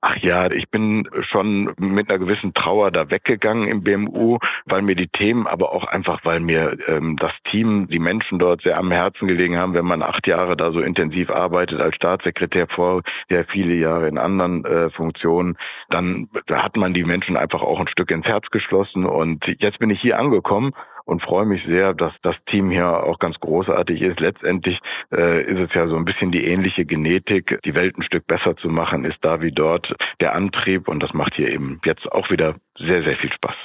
Ach 0.00 0.16
ja, 0.16 0.50
ich 0.50 0.68
bin 0.70 1.08
schon 1.30 1.74
mit 1.78 2.08
einer 2.08 2.18
gewissen 2.18 2.54
Trauer 2.54 2.90
da 2.90 3.10
weggegangen 3.10 3.68
im 3.68 3.82
BMU, 3.82 4.38
weil 4.66 4.82
mir 4.82 4.94
die 4.94 5.08
Themen, 5.08 5.46
aber 5.46 5.72
auch 5.72 5.84
einfach, 5.84 6.24
weil 6.24 6.40
mir 6.40 6.76
ähm, 6.88 7.16
das 7.16 7.32
Team, 7.50 7.88
die 7.88 7.98
Menschen 7.98 8.38
dort 8.38 8.62
sehr 8.62 8.76
am 8.76 8.90
Herzen 8.90 9.26
gelegen 9.28 9.56
haben, 9.56 9.74
wenn 9.74 9.86
man 9.86 10.02
acht 10.02 10.26
Jahre 10.26 10.56
da 10.56 10.72
so 10.72 10.80
intensiv 10.80 11.30
arbeitet 11.30 11.80
als 11.80 11.94
Staatssekretär 11.96 12.66
vor, 12.68 13.02
ja 13.28 13.44
viele 13.44 13.74
Jahre 13.74 14.08
in 14.08 14.18
anderen 14.18 14.64
äh, 14.64 14.90
Funktionen, 14.90 15.56
dann 15.88 16.28
hat 16.50 16.76
man 16.76 16.94
die 16.94 17.04
Menschen 17.04 17.36
einfach 17.36 17.62
auch 17.62 17.80
ein 17.80 17.88
Stück 17.88 18.10
ins 18.10 18.26
Herz 18.26 18.46
geschlossen. 18.50 19.06
Und 19.06 19.44
jetzt 19.58 19.78
bin 19.78 19.90
ich 19.90 20.00
hier 20.00 20.18
angekommen 20.18 20.72
und 21.04 21.22
freue 21.22 21.46
mich 21.46 21.62
sehr, 21.66 21.94
dass 21.94 22.12
das 22.22 22.36
Team 22.50 22.70
hier 22.70 22.86
auch 22.86 23.18
ganz 23.18 23.36
großartig 23.40 24.00
ist. 24.00 24.20
Letztendlich 24.20 24.78
äh, 25.12 25.42
ist 25.42 25.60
es 25.60 25.74
ja 25.74 25.86
so 25.86 25.96
ein 25.96 26.04
bisschen 26.04 26.32
die 26.32 26.44
ähnliche 26.44 26.84
Genetik. 26.84 27.58
Die 27.64 27.74
Welt 27.74 27.96
ein 27.98 28.02
Stück 28.02 28.26
besser 28.26 28.56
zu 28.56 28.68
machen, 28.68 29.04
ist 29.04 29.18
da 29.22 29.40
wie 29.40 29.52
dort 29.52 29.94
der 30.20 30.34
Antrieb 30.34 30.88
und 30.88 31.02
das 31.02 31.12
macht 31.12 31.34
hier 31.34 31.48
eben 31.48 31.80
jetzt 31.84 32.10
auch 32.10 32.30
wieder 32.30 32.56
sehr, 32.78 33.02
sehr 33.02 33.16
viel 33.16 33.32
Spaß. 33.32 33.56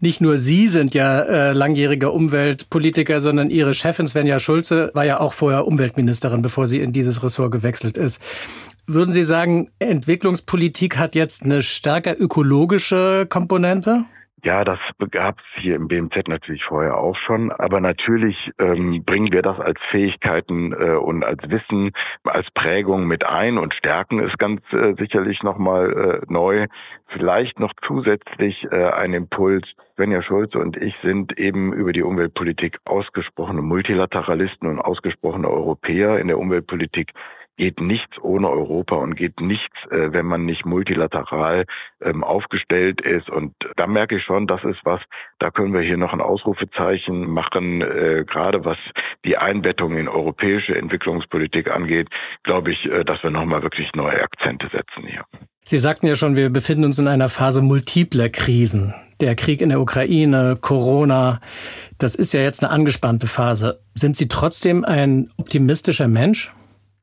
Nicht 0.00 0.20
nur 0.20 0.38
Sie 0.38 0.68
sind 0.68 0.92
ja 0.94 1.20
äh, 1.20 1.52
langjähriger 1.52 2.12
Umweltpolitiker, 2.12 3.20
sondern 3.20 3.48
Ihre 3.48 3.74
Chefin 3.74 4.06
Svenja 4.06 4.40
Schulze 4.40 4.90
war 4.92 5.04
ja 5.04 5.20
auch 5.20 5.32
vorher 5.32 5.66
Umweltministerin, 5.66 6.42
bevor 6.42 6.66
sie 6.66 6.80
in 6.80 6.92
dieses 6.92 7.22
Ressort 7.22 7.52
gewechselt 7.52 7.96
ist. 7.96 8.20
Würden 8.86 9.12
Sie 9.12 9.24
sagen, 9.24 9.70
Entwicklungspolitik 9.78 10.98
hat 10.98 11.14
jetzt 11.14 11.44
eine 11.44 11.62
stärker 11.62 12.20
ökologische 12.20 13.26
Komponente? 13.30 14.04
Ja, 14.44 14.62
das 14.62 14.78
gab 15.10 15.38
es 15.38 15.62
hier 15.62 15.74
im 15.74 15.88
BMZ 15.88 16.28
natürlich 16.28 16.62
vorher 16.64 16.98
auch 16.98 17.16
schon, 17.16 17.50
aber 17.50 17.80
natürlich 17.80 18.36
ähm, 18.58 19.02
bringen 19.02 19.32
wir 19.32 19.40
das 19.40 19.58
als 19.58 19.80
Fähigkeiten 19.90 20.74
äh, 20.74 20.96
und 20.96 21.24
als 21.24 21.40
Wissen, 21.48 21.92
als 22.24 22.46
Prägung 22.50 23.06
mit 23.06 23.24
ein 23.24 23.56
und 23.56 23.72
stärken 23.72 24.18
es 24.18 24.36
ganz 24.36 24.60
äh, 24.74 24.92
sicherlich 24.98 25.42
nochmal 25.42 26.20
äh, 26.26 26.30
neu. 26.30 26.66
Vielleicht 27.06 27.58
noch 27.58 27.72
zusätzlich 27.86 28.66
äh, 28.70 28.90
ein 28.90 29.14
Impuls. 29.14 29.66
Svenja 29.94 30.22
Schulze 30.22 30.58
und 30.58 30.76
ich 30.76 30.94
sind 31.02 31.38
eben 31.38 31.72
über 31.72 31.92
die 31.92 32.02
Umweltpolitik 32.02 32.78
ausgesprochene 32.84 33.62
Multilateralisten 33.62 34.68
und 34.68 34.80
ausgesprochene 34.80 35.48
Europäer 35.48 36.18
in 36.18 36.26
der 36.26 36.38
Umweltpolitik 36.38 37.12
geht 37.56 37.80
nichts 37.80 38.16
ohne 38.20 38.48
Europa 38.48 38.96
und 38.96 39.14
geht 39.14 39.40
nichts, 39.40 39.76
äh, 39.90 40.12
wenn 40.12 40.26
man 40.26 40.44
nicht 40.44 40.64
multilateral 40.64 41.64
ähm, 42.00 42.24
aufgestellt 42.24 43.00
ist. 43.00 43.30
Und 43.30 43.54
da 43.76 43.86
merke 43.86 44.16
ich 44.16 44.24
schon, 44.24 44.46
das 44.46 44.62
ist 44.64 44.80
was, 44.84 45.00
da 45.38 45.50
können 45.50 45.72
wir 45.72 45.82
hier 45.82 45.96
noch 45.96 46.12
ein 46.12 46.20
Ausrufezeichen 46.20 47.30
machen, 47.30 47.80
äh, 47.80 48.24
gerade 48.26 48.64
was 48.64 48.78
die 49.24 49.36
Einbettung 49.36 49.96
in 49.96 50.08
europäische 50.08 50.76
Entwicklungspolitik 50.76 51.70
angeht, 51.70 52.08
glaube 52.42 52.72
ich, 52.72 52.84
äh, 52.86 53.04
dass 53.04 53.22
wir 53.22 53.30
nochmal 53.30 53.62
wirklich 53.62 53.90
neue 53.94 54.20
Akzente 54.20 54.68
setzen 54.72 55.06
hier. 55.06 55.24
Sie 55.66 55.78
sagten 55.78 56.06
ja 56.06 56.14
schon, 56.14 56.36
wir 56.36 56.50
befinden 56.50 56.84
uns 56.84 56.98
in 56.98 57.08
einer 57.08 57.30
Phase 57.30 57.62
multipler 57.62 58.28
Krisen. 58.28 58.94
Der 59.20 59.34
Krieg 59.34 59.62
in 59.62 59.70
der 59.70 59.80
Ukraine, 59.80 60.58
Corona, 60.60 61.40
das 61.98 62.14
ist 62.14 62.34
ja 62.34 62.42
jetzt 62.42 62.62
eine 62.62 62.70
angespannte 62.70 63.26
Phase. 63.26 63.80
Sind 63.94 64.16
Sie 64.16 64.28
trotzdem 64.28 64.84
ein 64.84 65.30
optimistischer 65.38 66.08
Mensch? 66.08 66.52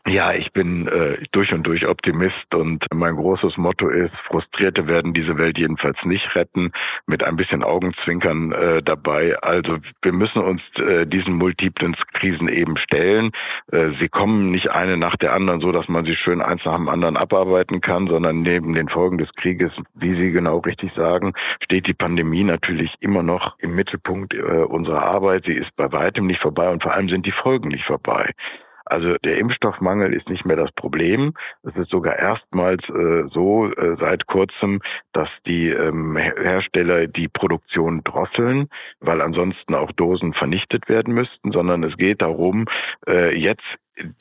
Ja, 0.08 0.34
ich 0.34 0.52
bin 0.52 0.88
äh, 0.88 1.24
durch 1.32 1.54
und 1.54 1.62
durch 1.64 1.86
Optimist 1.86 2.56
und 2.56 2.84
mein 2.92 3.16
großes 3.16 3.56
Motto 3.58 3.88
ist, 3.88 4.16
Frustrierte 4.28 4.88
werden 4.88 5.14
diese 5.14 5.38
Welt 5.38 5.60
jedenfalls 5.60 5.98
nicht 6.06 6.36
retten, 6.36 6.72
mit 7.06 7.24
ein 7.24 7.36
bisschen 7.36 7.64
Augenzwinkern 7.64 8.52
äh, 8.52 8.82
dabei. 8.82 9.38
Also 9.44 9.78
wir 10.02 10.12
müssen 10.12 10.40
uns 10.42 10.62
äh, 10.78 11.06
diesen 11.06 11.36
multiplen 11.36 11.96
Krisen 12.14 12.48
eben 12.48 12.78
stellen. 12.78 13.32
Äh, 13.72 13.92
sie 14.00 14.10
kommen 14.10 14.50
nicht 14.50 14.72
eine 14.72 14.98
nach 14.98 15.18
der 15.18 15.34
anderen, 15.34 15.62
so 15.62 15.72
dass 15.72 15.88
man 15.88 16.04
sie 16.04 16.16
schön 16.16 16.42
eins 16.42 16.66
nach 16.66 16.78
dem 16.78 16.90
anderen 16.90 17.16
abarbeiten 17.16 17.80
kann, 17.82 18.08
sondern 18.08 18.42
neben 18.42 18.74
den 18.74 18.90
Folgen 18.90 19.20
des 19.20 19.32
Krieges, 19.36 19.72
wie 19.94 20.16
Sie 20.16 20.32
genau 20.32 20.58
richtig 20.60 20.92
sagen, 20.94 21.34
steht 21.64 21.86
die 21.86 21.94
Pandemie 21.94 22.44
natürlich 22.44 22.92
immer 23.02 23.22
noch 23.22 23.56
im 23.60 23.76
Mittelpunkt 23.76 24.34
äh, 24.34 24.42
unserer 24.42 25.04
Arbeit. 25.04 25.44
Sie 25.46 25.54
ist 25.54 25.76
bei 25.76 25.92
weitem 25.92 26.26
nicht 26.26 26.42
vorbei 26.42 26.70
und 26.70 26.82
vor 26.82 26.94
allem 26.94 27.10
sind 27.10 27.28
die 27.28 27.32
Folgen 27.32 27.68
nicht 27.68 27.86
vorbei. 27.86 28.32
Also 28.92 29.16
der 29.24 29.38
Impfstoffmangel 29.38 30.14
ist 30.14 30.30
nicht 30.30 30.46
mehr 30.46 30.58
das 30.58 30.72
Problem. 30.74 31.34
Es 31.64 31.74
ist 31.78 31.90
sogar 31.90 32.20
erstmals 32.20 32.84
äh, 32.90 33.24
so 33.30 33.72
äh, 33.72 33.96
seit 33.98 34.28
kurzem, 34.28 34.82
dass 35.14 35.30
die 35.48 35.70
ähm, 35.70 36.18
Hersteller 36.18 37.08
die 37.08 37.30
Produktion 37.30 38.04
drosseln, 38.04 38.68
weil 39.00 39.22
ansonsten 39.22 39.76
auch 39.76 39.94
Dosen 39.94 40.34
vernichtet 40.34 40.90
werden 40.90 41.14
müssten, 41.14 41.54
sondern 41.54 41.84
es 41.84 41.96
geht 41.96 42.22
darum, 42.22 42.66
äh, 43.08 43.34
jetzt 43.34 43.64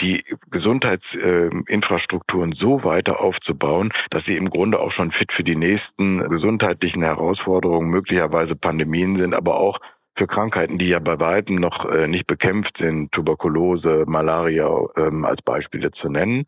die 0.00 0.24
Gesundheitsinfrastrukturen 0.50 2.52
so 2.52 2.84
weiter 2.84 3.20
aufzubauen, 3.20 3.90
dass 4.10 4.24
sie 4.24 4.36
im 4.36 4.50
Grunde 4.50 4.78
auch 4.78 4.92
schon 4.92 5.10
fit 5.10 5.32
für 5.32 5.42
die 5.42 5.56
nächsten 5.56 6.28
gesundheitlichen 6.28 7.02
Herausforderungen, 7.02 7.90
möglicherweise 7.90 8.54
Pandemien 8.54 9.16
sind, 9.16 9.34
aber 9.34 9.58
auch 9.58 9.80
für 10.16 10.26
Krankheiten, 10.26 10.78
die 10.78 10.88
ja 10.88 10.98
bei 10.98 11.18
weitem 11.18 11.56
noch 11.56 11.84
äh, 11.86 12.06
nicht 12.06 12.26
bekämpft 12.26 12.76
sind, 12.78 13.12
Tuberkulose, 13.12 14.04
Malaria 14.06 14.68
ähm, 14.96 15.24
als 15.24 15.40
Beispiele 15.42 15.90
zu 15.92 16.08
nennen. 16.08 16.46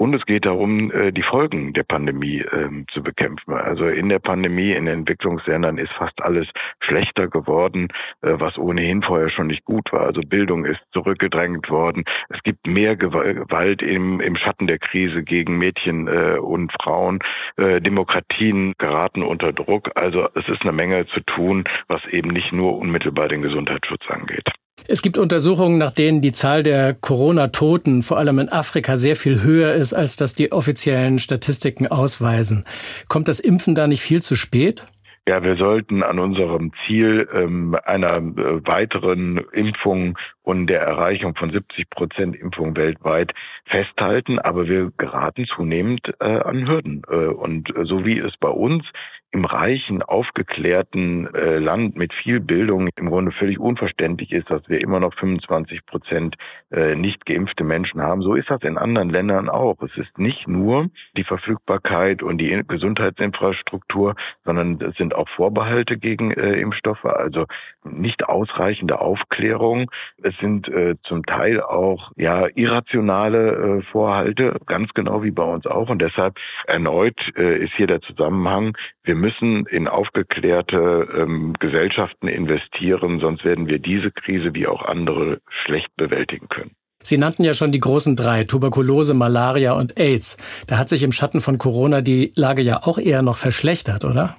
Und 0.00 0.14
es 0.14 0.24
geht 0.24 0.46
darum, 0.46 0.90
äh, 0.92 1.12
die 1.12 1.22
Folgen 1.22 1.74
der 1.74 1.82
Pandemie 1.82 2.42
ähm, 2.52 2.86
zu 2.90 3.02
bekämpfen. 3.02 3.52
Also 3.52 3.86
in 3.86 4.08
der 4.08 4.18
Pandemie 4.18 4.72
in 4.72 4.86
den 4.86 5.00
Entwicklungsländern 5.00 5.76
ist 5.76 5.92
fast 5.92 6.22
alles 6.22 6.48
schlechter 6.80 7.28
geworden, 7.28 7.88
äh, 8.22 8.32
was 8.32 8.56
ohnehin 8.56 9.02
vorher 9.02 9.28
schon 9.28 9.48
nicht 9.48 9.66
gut 9.66 9.92
war. 9.92 10.06
Also 10.06 10.22
Bildung 10.22 10.64
ist 10.64 10.80
zurückgedrängt 10.94 11.68
worden. 11.68 12.04
Es 12.30 12.42
gibt 12.44 12.66
mehr 12.66 12.96
Gewalt 12.96 13.82
im, 13.82 14.22
im 14.22 14.36
Schatten 14.36 14.66
der 14.66 14.78
Krise 14.78 15.22
gegen 15.22 15.58
Mädchen 15.58 16.08
äh, 16.08 16.38
und 16.38 16.72
Frauen. 16.82 17.18
Demokratien 17.58 18.72
geraten 18.78 19.22
unter 19.22 19.52
Druck. 19.52 19.90
Also 19.94 20.28
es 20.34 20.48
ist 20.48 20.62
eine 20.62 20.72
Menge 20.72 21.06
zu 21.08 21.20
tun, 21.20 21.64
was 21.88 22.02
eben 22.06 22.30
nicht 22.30 22.52
nur 22.52 22.78
unmittelbar 22.78 23.28
den 23.28 23.42
Gesundheitsschutz 23.42 24.08
angeht. 24.08 24.48
Es 24.88 25.02
gibt 25.02 25.18
Untersuchungen, 25.18 25.78
nach 25.78 25.92
denen 25.92 26.20
die 26.20 26.32
Zahl 26.32 26.62
der 26.62 26.94
Corona-Toten 26.94 28.02
vor 28.02 28.18
allem 28.18 28.38
in 28.38 28.48
Afrika 28.48 28.96
sehr 28.96 29.16
viel 29.16 29.42
höher 29.42 29.74
ist, 29.74 29.92
als 29.92 30.16
das 30.16 30.34
die 30.34 30.52
offiziellen 30.52 31.18
Statistiken 31.18 31.86
ausweisen. 31.86 32.64
Kommt 33.08 33.28
das 33.28 33.40
Impfen 33.40 33.74
da 33.74 33.86
nicht 33.86 34.02
viel 34.02 34.22
zu 34.22 34.34
spät? 34.36 34.86
Ja, 35.28 35.42
wir 35.44 35.56
sollten 35.56 36.02
an 36.02 36.18
unserem 36.18 36.72
Ziel 36.86 37.28
ähm, 37.32 37.76
einer 37.84 38.16
äh, 38.16 38.66
weiteren 38.66 39.38
Impfung 39.52 40.18
und 40.42 40.66
der 40.66 40.80
Erreichung 40.80 41.36
von 41.36 41.52
70 41.52 41.90
Prozent 41.90 42.34
Impfung 42.34 42.74
weltweit 42.74 43.32
festhalten, 43.66 44.38
aber 44.38 44.66
wir 44.66 44.90
geraten 44.96 45.46
zunehmend 45.54 46.00
äh, 46.20 46.24
an 46.24 46.66
Hürden. 46.66 47.02
Äh, 47.08 47.26
und 47.26 47.68
so 47.84 48.04
wie 48.04 48.18
es 48.18 48.34
bei 48.40 48.48
uns 48.48 48.84
im 49.32 49.44
reichen, 49.44 50.02
aufgeklärten 50.02 51.32
äh, 51.34 51.58
Land 51.58 51.96
mit 51.96 52.12
viel 52.12 52.40
Bildung 52.40 52.88
im 52.96 53.10
Grunde 53.10 53.30
völlig 53.30 53.60
unverständlich 53.60 54.32
ist, 54.32 54.50
dass 54.50 54.68
wir 54.68 54.80
immer 54.80 54.98
noch 54.98 55.14
25 55.14 55.86
Prozent 55.86 56.36
äh, 56.72 56.96
nicht 56.96 57.26
geimpfte 57.26 57.62
Menschen 57.62 58.02
haben. 58.02 58.22
So 58.22 58.34
ist 58.34 58.50
das 58.50 58.62
in 58.62 58.76
anderen 58.76 59.08
Ländern 59.08 59.48
auch. 59.48 59.80
Es 59.82 59.96
ist 59.96 60.18
nicht 60.18 60.48
nur 60.48 60.88
die 61.16 61.22
Verfügbarkeit 61.22 62.24
und 62.24 62.38
die 62.38 62.60
Gesundheitsinfrastruktur, 62.66 64.16
sondern 64.44 64.80
es 64.80 64.96
sind 64.96 65.14
auch 65.14 65.28
Vorbehalte 65.28 65.96
gegen 65.96 66.32
äh, 66.32 66.60
Impfstoffe, 66.60 67.04
also 67.04 67.46
nicht 67.84 68.28
ausreichende 68.28 69.00
Aufklärung. 69.00 69.90
Es 70.22 70.36
sind 70.38 70.68
äh, 70.68 70.96
zum 71.04 71.24
Teil 71.24 71.60
auch 71.60 72.10
ja 72.16 72.48
irrationale 72.54 73.78
äh, 73.78 73.82
Vorhalte, 73.92 74.58
ganz 74.66 74.92
genau 74.94 75.22
wie 75.22 75.30
bei 75.30 75.44
uns 75.44 75.66
auch. 75.66 75.88
Und 75.88 76.02
deshalb 76.02 76.36
erneut 76.66 77.18
äh, 77.36 77.64
ist 77.64 77.74
hier 77.76 77.86
der 77.86 78.00
Zusammenhang. 78.00 78.76
Wir 79.04 79.19
müssen 79.20 79.66
in 79.66 79.88
aufgeklärte 79.88 81.08
ähm, 81.16 81.54
Gesellschaften 81.58 82.28
investieren, 82.28 83.20
sonst 83.20 83.44
werden 83.44 83.66
wir 83.66 83.78
diese 83.78 84.10
Krise 84.10 84.54
wie 84.54 84.66
auch 84.66 84.82
andere 84.82 85.40
schlecht 85.64 85.94
bewältigen 85.96 86.48
können. 86.48 86.72
Sie 87.02 87.16
nannten 87.16 87.44
ja 87.44 87.54
schon 87.54 87.72
die 87.72 87.80
großen 87.80 88.14
drei, 88.14 88.44
Tuberkulose, 88.44 89.14
Malaria 89.14 89.72
und 89.72 89.98
AIDS. 89.98 90.36
Da 90.66 90.76
hat 90.76 90.88
sich 90.88 91.02
im 91.02 91.12
Schatten 91.12 91.40
von 91.40 91.56
Corona 91.56 92.02
die 92.02 92.32
Lage 92.36 92.62
ja 92.62 92.80
auch 92.82 92.98
eher 92.98 93.22
noch 93.22 93.36
verschlechtert, 93.36 94.04
oder? 94.04 94.36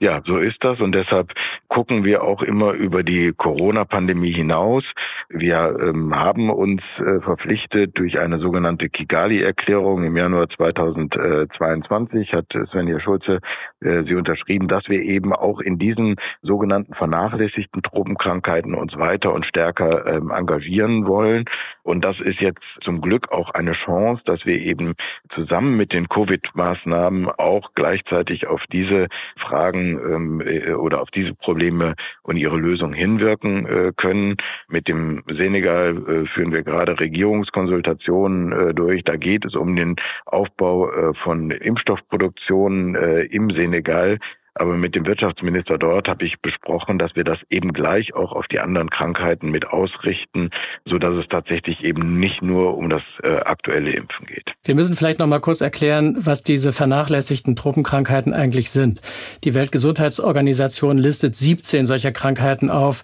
Ja, 0.00 0.22
so 0.24 0.38
ist 0.38 0.62
das 0.62 0.80
und 0.80 0.92
deshalb 0.92 1.32
gucken 1.68 2.04
wir 2.04 2.22
auch 2.22 2.42
immer 2.42 2.72
über 2.72 3.02
die 3.02 3.32
Corona-Pandemie 3.36 4.32
hinaus. 4.32 4.84
Wir 5.28 5.76
ähm, 5.80 6.14
haben 6.14 6.50
uns 6.50 6.82
äh, 6.98 7.20
verpflichtet 7.20 7.96
durch 7.98 8.18
eine 8.18 8.38
sogenannte 8.38 8.88
Kigali-Erklärung 8.88 10.04
im 10.04 10.16
Januar 10.16 10.48
2022 10.48 12.32
hat 12.32 12.46
Svenja 12.70 13.00
Schulze 13.00 13.40
äh, 13.80 14.02
sie 14.04 14.14
unterschrieben, 14.14 14.68
dass 14.68 14.88
wir 14.88 15.02
eben 15.02 15.32
auch 15.32 15.60
in 15.60 15.78
diesen 15.78 16.16
sogenannten 16.42 16.94
vernachlässigten 16.94 17.82
Tropenkrankheiten 17.82 18.74
uns 18.74 18.96
weiter 18.96 19.32
und 19.32 19.46
stärker 19.46 20.06
ähm, 20.06 20.30
engagieren 20.30 21.06
wollen. 21.06 21.44
Und 21.82 22.02
das 22.02 22.18
ist 22.20 22.40
jetzt 22.40 22.62
zum 22.82 23.00
Glück 23.00 23.30
auch 23.30 23.50
eine 23.50 23.72
Chance, 23.72 24.22
dass 24.24 24.44
wir 24.46 24.58
eben 24.58 24.94
zusammen 25.34 25.76
mit 25.76 25.92
den 25.92 26.08
Covid-Maßnahmen 26.08 27.28
auch 27.30 27.70
gleichzeitig 27.74 28.46
auf 28.46 28.62
diese 28.72 29.08
Fragen 29.36 29.83
ähm, 29.92 30.40
äh, 30.40 30.72
oder 30.72 31.00
auf 31.00 31.10
diese 31.10 31.34
Probleme 31.34 31.94
und 32.22 32.36
ihre 32.36 32.56
Lösung 32.56 32.92
hinwirken 32.92 33.66
äh, 33.66 33.92
können. 33.96 34.36
Mit 34.68 34.88
dem 34.88 35.22
Senegal 35.28 35.96
äh, 35.96 36.26
führen 36.28 36.52
wir 36.52 36.62
gerade 36.62 36.98
Regierungskonsultationen 36.98 38.52
äh, 38.52 38.74
durch. 38.74 39.04
Da 39.04 39.16
geht 39.16 39.44
es 39.44 39.54
um 39.54 39.76
den 39.76 39.96
Aufbau 40.26 40.90
äh, 40.90 41.14
von 41.22 41.50
Impfstoffproduktionen 41.50 42.94
äh, 42.94 43.22
im 43.24 43.50
Senegal. 43.50 44.18
Aber 44.56 44.74
mit 44.74 44.94
dem 44.94 45.04
Wirtschaftsminister 45.04 45.78
dort 45.78 46.06
habe 46.06 46.24
ich 46.24 46.40
besprochen, 46.40 46.98
dass 46.98 47.16
wir 47.16 47.24
das 47.24 47.38
eben 47.50 47.72
gleich 47.72 48.14
auch 48.14 48.32
auf 48.32 48.46
die 48.46 48.60
anderen 48.60 48.88
Krankheiten 48.88 49.50
mit 49.50 49.66
ausrichten, 49.66 50.50
so 50.84 50.98
dass 50.98 51.14
es 51.16 51.26
tatsächlich 51.28 51.82
eben 51.82 52.20
nicht 52.20 52.40
nur 52.40 52.76
um 52.76 52.88
das 52.88 53.02
äh, 53.22 53.36
aktuelle 53.36 53.92
Impfen 53.92 54.26
geht. 54.26 54.52
Wir 54.62 54.76
müssen 54.76 54.94
vielleicht 54.94 55.18
noch 55.18 55.26
mal 55.26 55.40
kurz 55.40 55.60
erklären, 55.60 56.16
was 56.20 56.44
diese 56.44 56.72
vernachlässigten 56.72 57.56
Tropenkrankheiten 57.56 58.32
eigentlich 58.32 58.70
sind. 58.70 59.00
Die 59.42 59.54
Weltgesundheitsorganisation 59.54 60.98
listet 60.98 61.34
17 61.34 61.86
solcher 61.86 62.12
Krankheiten 62.12 62.70
auf, 62.70 63.02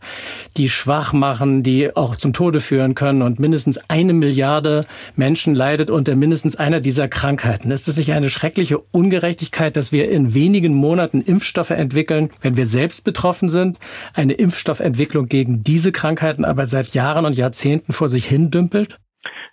die 0.56 0.68
schwach 0.68 1.12
machen, 1.12 1.64
die 1.64 1.96
auch 1.96 2.14
zum 2.14 2.32
Tode 2.32 2.60
führen 2.60 2.94
können 2.94 3.22
und 3.22 3.40
mindestens 3.40 3.78
eine 3.90 4.12
Milliarde 4.12 4.86
Menschen 5.16 5.56
leidet 5.56 5.90
unter 5.90 6.14
mindestens 6.14 6.54
einer 6.56 6.80
dieser 6.80 7.08
Krankheiten. 7.08 7.72
Ist 7.72 7.88
es 7.88 7.96
nicht 7.96 8.12
eine 8.12 8.30
schreckliche 8.30 8.78
Ungerechtigkeit, 8.78 9.76
dass 9.76 9.90
wir 9.90 10.10
in 10.10 10.32
wenigen 10.32 10.74
Monaten 10.74 11.20
Impfstoffe 11.40 11.70
entwickeln, 11.70 12.28
wenn 12.42 12.58
wir 12.58 12.66
selbst 12.66 13.02
betroffen 13.02 13.48
sind, 13.48 13.78
eine 14.14 14.34
Impfstoffentwicklung 14.34 15.26
gegen 15.26 15.64
diese 15.64 15.90
Krankheiten 15.90 16.44
aber 16.44 16.66
seit 16.66 16.88
Jahren 16.92 17.24
und 17.24 17.38
Jahrzehnten 17.38 17.94
vor 17.94 18.10
sich 18.10 18.26
hin 18.26 18.50
dümpelt? 18.50 18.98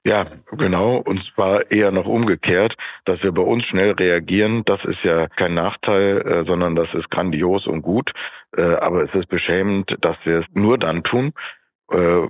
Ja, 0.04 0.26
genau. 0.52 0.98
Und 0.98 1.22
zwar 1.34 1.72
eher 1.72 1.92
noch 1.92 2.06
umgekehrt, 2.06 2.76
dass 3.06 3.24
wir 3.24 3.32
bei 3.32 3.42
uns 3.42 3.64
schnell 3.66 3.92
reagieren. 3.92 4.64
Das 4.66 4.84
ist 4.84 5.02
ja 5.04 5.28
kein 5.28 5.54
Nachteil, 5.54 6.22
äh, 6.22 6.46
sondern 6.46 6.76
das 6.76 6.88
ist 6.94 7.10
grandios 7.10 7.68
und 7.68 7.82
gut. 7.84 8.12
Äh, 8.56 8.62
aber 8.62 9.04
es 9.04 9.14
ist 9.14 9.30
beschämend, 9.30 9.96
dass 10.02 10.18
wir 10.26 10.40
es 10.40 10.46
nur 10.54 10.78
dann 10.78 11.04
tun, 11.04 11.34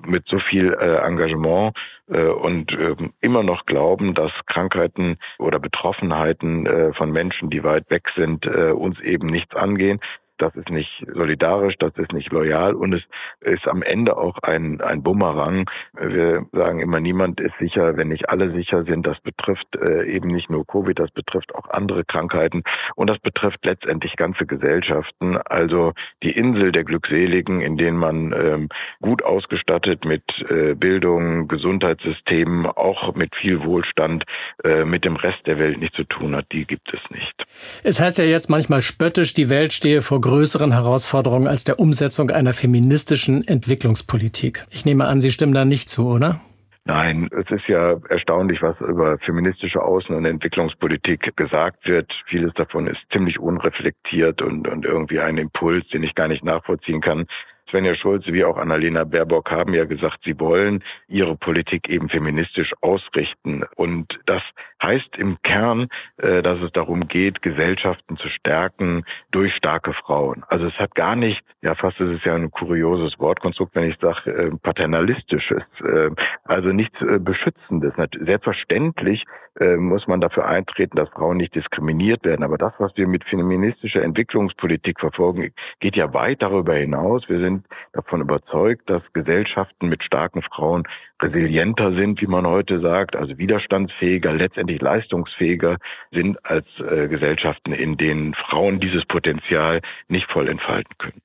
mit 0.05 0.27
so 0.27 0.39
viel 0.39 0.73
äh, 0.73 0.97
Engagement 0.97 1.75
äh, 2.09 2.27
und 2.27 2.71
ähm, 2.73 3.13
immer 3.21 3.43
noch 3.43 3.65
glauben, 3.65 4.13
dass 4.13 4.31
Krankheiten 4.45 5.17
oder 5.39 5.59
Betroffenheiten 5.59 6.93
von 6.95 7.11
Menschen, 7.11 7.49
die 7.49 7.63
weit 7.63 7.89
weg 7.89 8.03
sind, 8.15 8.45
uns 8.45 8.99
eben 9.01 9.27
nichts 9.27 9.55
angehen 9.55 9.99
das 10.37 10.55
ist 10.55 10.69
nicht 10.69 11.05
solidarisch, 11.13 11.75
das 11.79 11.95
ist 11.97 12.13
nicht 12.13 12.31
loyal 12.31 12.73
und 12.75 12.93
es 12.93 13.03
ist 13.41 13.67
am 13.67 13.81
Ende 13.81 14.17
auch 14.17 14.37
ein, 14.39 14.81
ein 14.81 15.03
Bumerang. 15.03 15.69
Wir 15.99 16.45
sagen 16.51 16.79
immer, 16.79 16.99
niemand 16.99 17.39
ist 17.39 17.57
sicher, 17.59 17.97
wenn 17.97 18.09
nicht 18.09 18.29
alle 18.29 18.51
sicher 18.51 18.83
sind. 18.83 19.05
Das 19.05 19.19
betrifft 19.21 19.67
äh, 19.75 20.05
eben 20.05 20.29
nicht 20.29 20.49
nur 20.49 20.65
Covid, 20.65 20.97
das 20.99 21.11
betrifft 21.11 21.53
auch 21.55 21.69
andere 21.69 22.03
Krankheiten 22.05 22.63
und 22.95 23.09
das 23.09 23.19
betrifft 23.19 23.65
letztendlich 23.65 24.15
ganze 24.15 24.45
Gesellschaften. 24.45 25.37
Also 25.37 25.93
die 26.23 26.31
Insel 26.31 26.71
der 26.71 26.83
Glückseligen, 26.83 27.61
in 27.61 27.77
denen 27.77 27.97
man 27.97 28.33
ähm, 28.33 28.69
gut 29.01 29.23
ausgestattet 29.23 30.05
mit 30.05 30.23
äh, 30.49 30.75
Bildung, 30.75 31.47
Gesundheitssystemen, 31.47 32.65
auch 32.65 33.15
mit 33.15 33.35
viel 33.35 33.63
Wohlstand 33.63 34.23
äh, 34.63 34.85
mit 34.85 35.05
dem 35.05 35.15
Rest 35.15 35.45
der 35.45 35.59
Welt 35.59 35.79
nichts 35.79 35.95
zu 35.95 36.03
tun 36.03 36.35
hat, 36.35 36.45
die 36.51 36.65
gibt 36.65 36.93
es 36.93 36.99
nicht. 37.11 37.45
Es 37.83 37.99
heißt 37.99 38.17
ja 38.17 38.25
jetzt 38.25 38.49
manchmal 38.49 38.81
spöttisch, 38.81 39.33
die 39.33 39.49
Welt 39.49 39.73
stehe 39.73 40.01
vor 40.01 40.21
größeren 40.27 40.73
Herausforderungen 40.73 41.47
als 41.47 41.63
der 41.63 41.79
Umsetzung 41.79 42.31
einer 42.31 42.51
feministischen 42.51 43.47
Entwicklungspolitik. 43.47 44.65
Ich 44.69 44.85
nehme 44.85 45.07
an, 45.07 45.21
Sie 45.21 45.31
stimmen 45.31 45.53
da 45.53 45.63
nicht 45.63 45.87
zu, 45.87 46.09
oder? 46.09 46.41
Nein, 46.83 47.29
es 47.31 47.49
ist 47.49 47.67
ja 47.67 47.95
erstaunlich, 48.09 48.61
was 48.61 48.79
über 48.81 49.17
feministische 49.19 49.79
Außen- 49.79 50.15
und 50.15 50.25
Entwicklungspolitik 50.25 51.35
gesagt 51.37 51.85
wird. 51.85 52.11
Vieles 52.27 52.53
davon 52.55 52.87
ist 52.87 52.99
ziemlich 53.11 53.39
unreflektiert 53.39 54.41
und, 54.41 54.67
und 54.67 54.83
irgendwie 54.85 55.19
ein 55.19 55.37
Impuls, 55.37 55.87
den 55.89 56.03
ich 56.03 56.13
gar 56.15 56.27
nicht 56.27 56.43
nachvollziehen 56.43 56.99
kann. 56.99 57.25
Svenja 57.69 57.95
Schulze 57.95 58.33
wie 58.33 58.43
auch 58.43 58.57
Annalena 58.57 59.03
Baerbock 59.03 59.51
haben 59.51 59.73
ja 59.73 59.85
gesagt, 59.85 60.19
sie 60.23 60.39
wollen 60.39 60.83
ihre 61.07 61.35
Politik 61.35 61.89
eben 61.89 62.09
feministisch 62.09 62.73
ausrichten. 62.81 63.63
Und 63.75 64.07
das 64.25 64.41
heißt 64.81 65.17
im 65.17 65.37
Kern, 65.43 65.87
äh, 66.17 66.41
dass 66.41 66.59
es 66.61 66.71
darum 66.71 67.07
geht, 67.07 67.41
Gesellschaften 67.41 68.17
zu 68.17 68.29
stärken 68.29 69.03
durch 69.31 69.53
starke 69.55 69.93
Frauen. 69.93 70.43
Also 70.47 70.67
es 70.67 70.77
hat 70.79 70.95
gar 70.95 71.15
nicht, 71.15 71.41
ja 71.61 71.75
fast 71.75 71.99
ist 71.99 72.17
es 72.17 72.23
ja 72.23 72.35
ein 72.35 72.51
kurioses 72.51 73.19
Wortkonstrukt, 73.19 73.75
wenn 73.75 73.89
ich 73.89 73.97
sage, 73.99 74.31
äh, 74.31 74.51
paternalistisches, 74.61 75.63
äh, 75.83 76.09
also 76.45 76.69
nichts 76.69 76.97
Beschützendes. 77.19 77.93
Selbstverständlich 78.19 79.25
muss 79.59 80.07
man 80.07 80.21
dafür 80.21 80.45
eintreten, 80.45 80.97
dass 80.97 81.09
Frauen 81.09 81.37
nicht 81.37 81.55
diskriminiert 81.55 82.23
werden. 82.23 82.43
Aber 82.43 82.57
das, 82.57 82.73
was 82.77 82.95
wir 82.95 83.07
mit 83.07 83.23
feministischer 83.23 84.03
Entwicklungspolitik 84.03 84.99
verfolgen, 84.99 85.51
geht 85.79 85.95
ja 85.95 86.13
weit 86.13 86.41
darüber 86.41 86.75
hinaus. 86.75 87.27
Wir 87.27 87.39
sind 87.39 87.47
sind 87.47 87.65
davon 87.93 88.21
überzeugt, 88.21 88.89
dass 88.89 89.01
Gesellschaften 89.13 89.87
mit 89.87 90.03
starken 90.03 90.41
Frauen 90.41 90.83
resilienter 91.21 91.93
sind, 91.93 92.21
wie 92.21 92.27
man 92.27 92.45
heute 92.45 92.79
sagt, 92.79 93.15
also 93.15 93.37
widerstandsfähiger, 93.37 94.33
letztendlich 94.33 94.81
leistungsfähiger 94.81 95.77
sind 96.11 96.43
als 96.45 96.67
äh, 96.79 97.07
Gesellschaften, 97.07 97.73
in 97.73 97.97
denen 97.97 98.33
Frauen 98.33 98.79
dieses 98.79 99.05
Potenzial 99.05 99.81
nicht 100.07 100.29
voll 100.31 100.47
entfalten 100.47 100.95
können. 100.97 101.21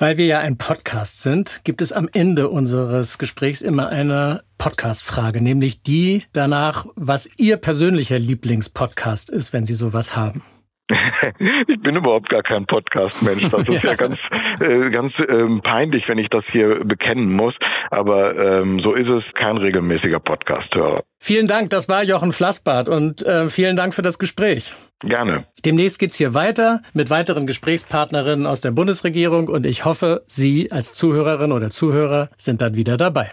Weil 0.00 0.16
wir 0.16 0.24
ja 0.24 0.38
ein 0.38 0.56
Podcast 0.56 1.20
sind, 1.20 1.60
gibt 1.62 1.82
es 1.82 1.92
am 1.92 2.08
Ende 2.10 2.48
unseres 2.48 3.18
Gesprächs 3.18 3.60
immer 3.60 3.90
eine 3.90 4.42
Podcast-Frage, 4.56 5.42
nämlich 5.42 5.82
die 5.82 6.22
danach, 6.32 6.86
was 6.96 7.28
Ihr 7.36 7.58
persönlicher 7.58 8.18
Lieblingspodcast 8.18 9.28
ist, 9.28 9.52
wenn 9.52 9.66
Sie 9.66 9.74
sowas 9.74 10.16
haben. 10.16 10.42
ich 11.68 11.80
bin 11.80 11.96
überhaupt 11.96 12.28
gar 12.28 12.42
kein 12.42 12.66
Podcast-Mensch. 12.66 13.48
Das 13.50 13.68
ist 13.68 13.68
ja, 13.82 13.90
ja 13.90 13.96
ganz, 13.96 14.18
äh, 14.60 14.90
ganz 14.90 15.12
ähm, 15.28 15.60
peinlich, 15.62 16.08
wenn 16.08 16.18
ich 16.18 16.28
das 16.28 16.44
hier 16.50 16.84
bekennen 16.84 17.32
muss. 17.32 17.54
Aber 17.90 18.36
ähm, 18.36 18.80
so 18.80 18.94
ist 18.94 19.08
es, 19.08 19.24
kein 19.34 19.56
regelmäßiger 19.56 20.20
Podcast-Hörer. 20.20 21.02
Vielen 21.18 21.46
Dank, 21.46 21.70
das 21.70 21.88
war 21.88 22.02
Jochen 22.02 22.32
Flassbart 22.32 22.88
und 22.88 23.22
äh, 23.22 23.48
vielen 23.48 23.76
Dank 23.76 23.94
für 23.94 24.02
das 24.02 24.18
Gespräch. 24.18 24.72
Gerne. 25.00 25.44
Demnächst 25.64 25.98
geht's 25.98 26.14
hier 26.14 26.34
weiter 26.34 26.80
mit 26.94 27.10
weiteren 27.10 27.46
Gesprächspartnerinnen 27.46 28.46
aus 28.46 28.60
der 28.60 28.70
Bundesregierung 28.70 29.48
und 29.48 29.66
ich 29.66 29.84
hoffe, 29.84 30.22
Sie 30.26 30.72
als 30.72 30.94
Zuhörerin 30.94 31.52
oder 31.52 31.70
Zuhörer 31.70 32.30
sind 32.38 32.62
dann 32.62 32.74
wieder 32.74 32.96
dabei. 32.96 33.32